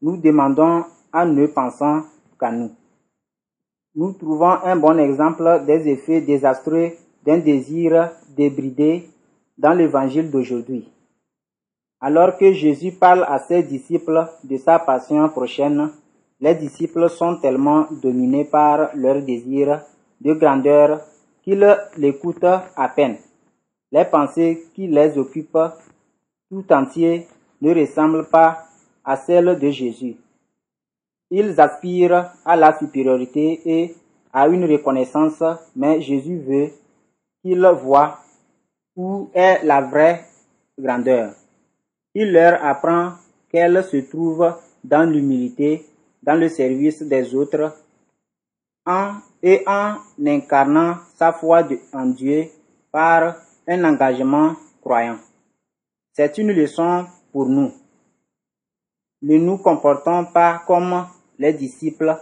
nous 0.00 0.16
demandons 0.16 0.84
en 1.12 1.26
ne 1.26 1.46
pensant 1.46 2.02
qu'à 2.38 2.50
nous. 2.50 2.70
Nous 3.94 4.12
trouvons 4.12 4.56
un 4.64 4.76
bon 4.76 4.98
exemple 4.98 5.62
des 5.66 5.88
effets 5.88 6.20
désastreux 6.20 6.92
d'un 7.24 7.38
désir 7.38 8.10
débridé 8.36 9.08
dans 9.58 9.72
l'évangile 9.74 10.30
d'aujourd'hui. 10.30 10.88
Alors 12.00 12.36
que 12.36 12.52
Jésus 12.52 12.92
parle 12.92 13.24
à 13.28 13.38
ses 13.38 13.62
disciples 13.62 14.26
de 14.42 14.56
sa 14.56 14.78
passion 14.78 15.28
prochaine, 15.28 15.90
les 16.40 16.54
disciples 16.54 17.08
sont 17.08 17.36
tellement 17.36 17.86
dominés 18.02 18.44
par 18.44 18.90
leur 18.96 19.22
désir 19.22 19.82
de 20.20 20.32
grandeur 20.32 21.00
qu'ils 21.42 21.78
l'écoutent 21.96 22.44
à 22.44 22.88
peine. 22.88 23.18
Les 23.92 24.04
pensées 24.04 24.64
qui 24.74 24.86
les 24.88 25.16
occupent 25.18 25.70
tout 26.48 26.72
entier 26.72 27.28
ne 27.60 27.74
ressemblent 27.74 28.26
pas 28.26 28.64
à 29.04 29.16
celles 29.16 29.58
de 29.58 29.70
Jésus. 29.70 30.16
Ils 31.34 31.58
aspirent 31.58 32.30
à 32.44 32.56
la 32.56 32.78
supériorité 32.78 33.62
et 33.64 33.96
à 34.34 34.46
une 34.48 34.70
reconnaissance, 34.70 35.42
mais 35.74 36.02
Jésus 36.02 36.38
veut 36.38 36.68
qu'ils 37.40 37.66
voient 37.82 38.18
où 38.94 39.30
est 39.32 39.64
la 39.64 39.80
vraie 39.80 40.26
grandeur. 40.78 41.32
Il 42.14 42.32
leur 42.32 42.62
apprend 42.62 43.14
qu'elle 43.50 43.82
se 43.82 43.96
trouve 43.96 44.54
dans 44.84 45.08
l'humilité, 45.08 45.86
dans 46.22 46.38
le 46.38 46.50
service 46.50 47.02
des 47.02 47.34
autres, 47.34 47.78
en, 48.84 49.14
et 49.42 49.62
en 49.66 49.96
incarnant 50.26 50.96
sa 51.16 51.32
foi 51.32 51.66
en 51.94 52.06
Dieu 52.08 52.48
par 52.90 53.36
un 53.66 53.84
engagement 53.84 54.54
croyant. 54.82 55.16
C'est 56.12 56.36
une 56.36 56.52
leçon 56.52 57.06
pour 57.32 57.46
nous. 57.46 57.72
Ne 59.22 59.38
nous 59.38 59.56
comportons 59.56 60.26
pas 60.26 60.62
comme 60.66 61.06
les 61.42 61.52
disciples. 61.52 62.16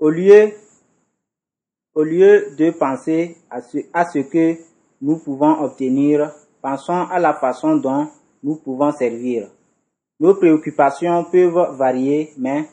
Au 0.00 0.10
lieu, 0.10 0.52
au 1.94 2.02
lieu 2.02 2.54
de 2.58 2.70
penser 2.72 3.36
à 3.48 3.62
ce, 3.62 3.78
à 3.92 4.04
ce 4.04 4.18
que 4.18 4.56
nous 5.00 5.18
pouvons 5.18 5.62
obtenir, 5.62 6.32
pensons 6.60 7.06
à 7.08 7.18
la 7.18 7.34
façon 7.34 7.76
dont 7.76 8.08
nous 8.42 8.56
pouvons 8.56 8.90
servir. 8.90 9.48
Nos 10.18 10.34
préoccupations 10.34 11.24
peuvent 11.24 11.76
varier, 11.76 12.32
mais 12.36 12.68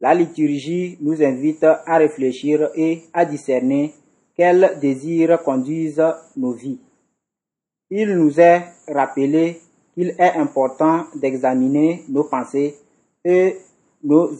la 0.00 0.14
liturgie 0.14 0.96
nous 1.00 1.22
invite 1.22 1.64
à 1.64 1.98
réfléchir 1.98 2.70
et 2.74 3.02
à 3.12 3.24
discerner 3.24 3.94
quels 4.36 4.78
désirs 4.80 5.42
conduisent 5.42 6.14
nos 6.36 6.52
vies. 6.52 6.80
Il 7.90 8.16
nous 8.16 8.40
est 8.40 8.62
rappelé 8.88 9.60
qu'il 9.94 10.14
est 10.18 10.34
important 10.36 11.06
d'examiner 11.14 12.04
nos 12.08 12.24
pensées 12.24 12.76
et 13.24 13.56
nos, 14.02 14.30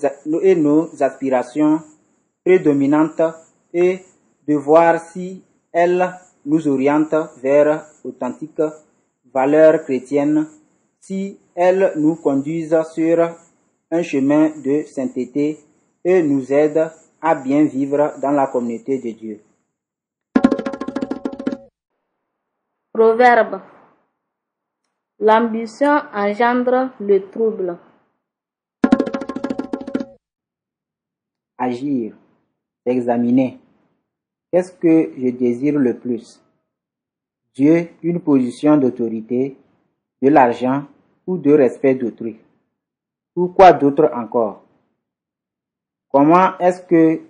et 0.42 0.54
nos 0.54 0.90
aspirations 1.02 1.82
prédominantes 2.44 3.22
et 3.72 4.00
de 4.46 4.54
voir 4.54 5.00
si 5.00 5.42
elles 5.72 6.10
nous 6.44 6.66
orientent 6.68 7.30
vers 7.42 7.86
authentiques 8.04 8.62
valeurs 9.32 9.82
chrétiennes, 9.84 10.46
si 11.00 11.38
elles 11.54 11.92
nous 11.96 12.16
conduisent 12.16 12.82
sur 12.94 13.36
un 13.90 14.02
chemin 14.02 14.50
de 14.64 14.84
sainteté 14.84 15.58
et 16.04 16.22
nous 16.22 16.52
aident 16.52 16.90
à 17.20 17.34
bien 17.34 17.64
vivre 17.64 18.14
dans 18.22 18.30
la 18.30 18.46
communauté 18.46 18.98
de 18.98 19.10
Dieu. 19.10 19.40
Proverbe. 22.92 23.60
L'ambition 25.20 26.00
engendre 26.14 26.90
le 27.00 27.28
trouble. 27.30 27.76
Agir, 31.58 32.14
s'examiner. 32.86 33.58
Qu'est-ce 34.52 34.70
que 34.72 35.12
je 35.18 35.30
désire 35.30 35.76
le 35.76 35.98
plus? 35.98 36.40
Dieu, 37.52 37.88
une 38.04 38.20
position 38.20 38.76
d'autorité, 38.76 39.56
de 40.22 40.28
l'argent 40.28 40.84
ou 41.26 41.36
de 41.36 41.52
respect 41.52 41.96
d'autrui. 41.96 42.36
Ou 43.34 43.48
quoi 43.48 43.72
d'autre 43.72 44.08
encore? 44.14 44.62
Comment 46.08 46.56
est-ce 46.58 46.82
que 46.82 47.20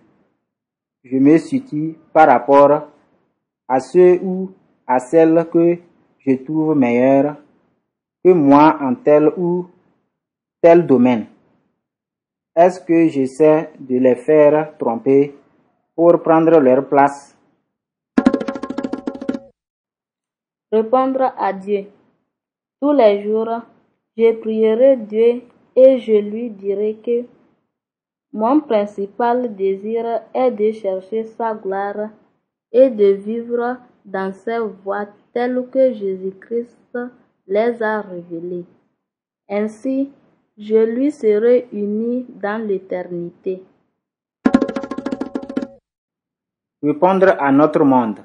je 1.05 1.17
me 1.17 1.39
situe 1.39 1.97
par 2.13 2.29
rapport 2.29 2.89
à 3.67 3.81
ceux 3.81 4.21
ou 4.23 4.51
à 4.87 4.99
celles 4.99 5.49
que 5.51 5.79
je 6.19 6.35
trouve 6.37 6.77
meilleurs 6.77 7.37
que 8.23 8.31
moi 8.31 8.79
en 8.81 8.95
tel 8.95 9.33
ou 9.39 9.67
tel 10.61 10.87
domaine? 10.87 11.27
Est-ce 12.61 12.81
que 12.81 13.07
j'essaie 13.07 13.71
de 13.79 13.99
les 13.99 14.17
faire 14.17 14.77
tromper 14.79 15.33
pour 15.95 16.21
prendre 16.21 16.59
leur 16.59 16.89
place? 16.89 17.39
Répondre 20.73 21.33
à 21.39 21.53
Dieu. 21.53 21.85
Tous 22.81 22.93
les 22.93 23.23
jours, 23.23 23.61
je 24.17 24.33
prierai 24.41 24.97
Dieu 24.97 25.43
et 25.77 26.01
je 26.01 26.19
lui 26.31 26.51
dirai 26.51 26.97
que 26.97 27.27
mon 28.33 28.59
principal 28.61 29.55
désir 29.55 30.23
est 30.35 30.51
de 30.51 30.73
chercher 30.73 31.23
sa 31.23 31.55
gloire 31.55 32.11
et 32.73 32.91
de 32.91 33.13
vivre 33.13 33.77
dans 34.05 34.33
ses 34.33 34.59
voies 34.83 35.07
telles 35.33 35.65
que 35.71 35.93
Jésus-Christ 35.93 36.99
les 37.47 37.81
a 37.81 38.01
révélées. 38.01 38.67
Ainsi, 39.49 40.11
je 40.59 40.77
lui 40.85 41.13
serai 41.13 41.69
uni 41.73 42.27
dans 42.43 42.61
l'éternité. 42.67 43.63
Répondre 46.83 47.37
à 47.39 47.53
notre 47.53 47.85
monde. 47.85 48.19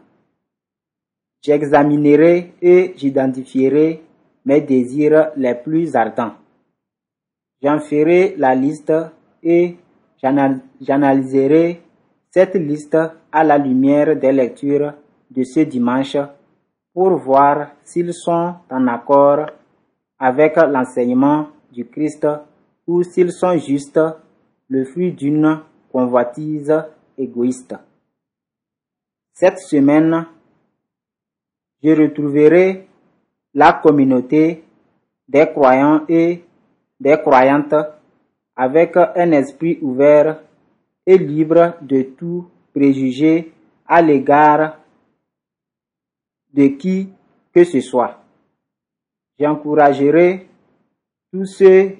J'examinerai 1.41 2.53
et 2.61 2.93
j'identifierai 2.97 4.01
mes 4.45 4.61
désirs 4.61 5.31
les 5.35 5.55
plus 5.55 5.95
ardents. 5.95 6.33
J'en 7.61 7.79
ferai 7.79 8.35
la 8.37 8.55
liste 8.55 8.93
et 9.43 9.75
j'anal- 10.21 10.61
j'analyserai 10.81 11.81
cette 12.31 12.55
liste 12.55 12.97
à 13.31 13.43
la 13.43 13.57
lumière 13.57 14.15
des 14.15 14.31
lectures 14.31 14.93
de 15.29 15.43
ce 15.43 15.61
dimanche 15.61 16.17
pour 16.93 17.15
voir 17.17 17.71
s'ils 17.83 18.13
sont 18.13 18.55
en 18.69 18.87
accord 18.87 19.47
avec 20.19 20.55
l'enseignement 20.57 21.47
du 21.73 21.85
Christ 21.85 22.27
ou 22.87 23.03
s'ils 23.03 23.31
sont 23.31 23.57
juste 23.57 23.99
le 24.69 24.85
fruit 24.85 25.11
d'une 25.11 25.59
convoitise 25.91 26.73
égoïste. 27.17 27.75
Cette 29.33 29.59
semaine, 29.59 30.27
je 31.81 31.89
retrouverai 31.89 32.87
la 33.53 33.73
communauté 33.73 34.63
des 35.27 35.47
croyants 35.47 36.05
et 36.07 36.43
des 36.99 37.17
croyantes 37.17 37.75
avec 38.55 38.95
un 38.95 39.31
esprit 39.31 39.79
ouvert 39.81 40.41
et 41.05 41.17
libre 41.17 41.75
de 41.81 42.03
tout 42.17 42.47
préjugé 42.73 43.51
à 43.87 44.01
l'égard 44.01 44.77
de 46.53 46.67
qui 46.67 47.09
que 47.53 47.63
ce 47.63 47.81
soit. 47.81 48.19
J'encouragerai 49.39 50.47
tous 51.33 51.45
ceux 51.45 51.95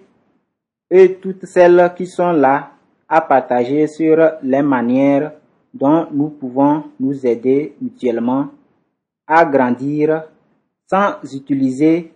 et 0.91 1.15
toutes 1.15 1.45
celles 1.47 1.91
qui 1.97 2.05
sont 2.05 2.31
là 2.33 2.69
à 3.09 3.19
partager 3.21 3.87
sur 3.87 4.15
les 4.43 4.61
manières 4.61 5.31
dont 5.73 6.05
nous 6.11 6.29
pouvons 6.29 6.83
nous 6.99 7.25
aider 7.25 7.73
mutuellement 7.81 8.49
à 9.25 9.43
grandir 9.43 10.25
sans 10.87 11.15
utiliser 11.33 12.11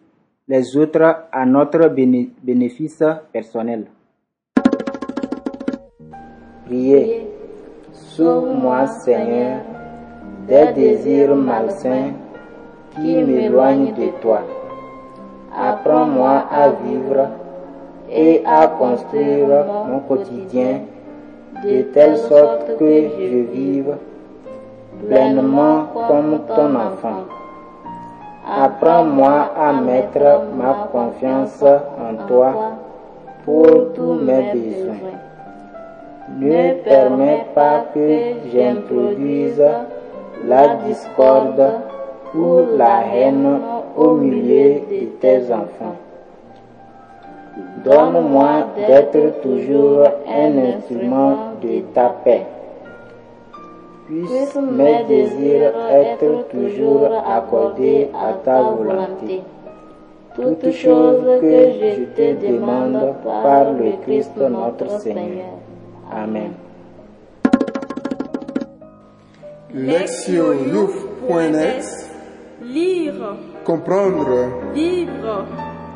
les 0.47 0.77
autres 0.77 1.23
à 1.31 1.43
notre 1.43 1.87
béné- 1.89 2.29
bénéfice 2.43 3.03
personnel. 3.33 3.87
Priez. 6.65 7.25
Sauve-moi, 7.93 8.85
Seigneur, 8.87 9.61
des 10.47 10.71
désirs 10.73 11.35
malsains 11.35 12.13
qui 12.93 13.23
m'éloignent 13.23 13.93
de 13.95 14.21
toi. 14.21 14.41
Apprends-moi 15.59 16.43
à 16.51 16.69
vivre 16.69 17.27
et 18.11 18.43
à 18.45 18.67
construire 18.67 19.65
mon 19.87 19.99
quotidien 19.99 20.81
de 21.63 21.81
telle 21.93 22.17
sorte 22.17 22.77
que 22.77 23.01
je 23.17 23.37
vive 23.51 23.95
pleinement 25.07 25.87
comme 26.07 26.39
ton 26.47 26.75
enfant. 26.75 27.25
Apprends-moi 28.47 29.49
à 29.59 29.73
mettre 29.73 30.43
ma 30.55 30.87
confiance 30.91 31.63
en 31.63 32.27
toi 32.27 32.53
pour 33.43 33.93
tous 33.95 34.13
mes 34.13 34.53
besoins. 34.53 35.17
Ne 36.39 36.73
permets 36.83 37.45
pas 37.55 37.85
que 37.93 38.19
j'introduise 38.51 39.63
la 40.45 40.75
discorde 40.87 41.65
ou 42.35 42.77
la 42.77 43.05
haine 43.13 43.59
au 43.97 44.13
milieu 44.13 44.75
de 44.89 45.05
tes 45.19 45.51
enfants. 45.51 45.97
Donne-moi 47.83 48.67
d'être 48.75 49.41
toujours 49.41 50.07
un 50.27 50.57
instrument 50.57 51.53
de 51.61 51.81
ta 51.93 52.09
paix. 52.23 52.45
Puissent 54.05 54.55
mes 54.55 55.03
désirs 55.05 55.73
être 55.91 56.47
toujours 56.49 57.09
accordés 57.27 58.09
à 58.13 58.33
ta 58.33 58.61
volonté. 58.61 59.41
Toutes 60.35 60.71
choses 60.71 61.41
que 61.41 61.71
je 61.81 62.03
te 62.15 62.35
demande 62.45 63.15
par 63.23 63.73
le 63.73 63.91
Christ 64.03 64.37
notre 64.37 64.89
Seigneur. 64.99 65.57
Amen. 66.11 66.51
Lectioyouf.net 69.73 71.83
Lire, 72.63 73.35
Comprendre 73.67 74.49
vivre. 74.73 75.45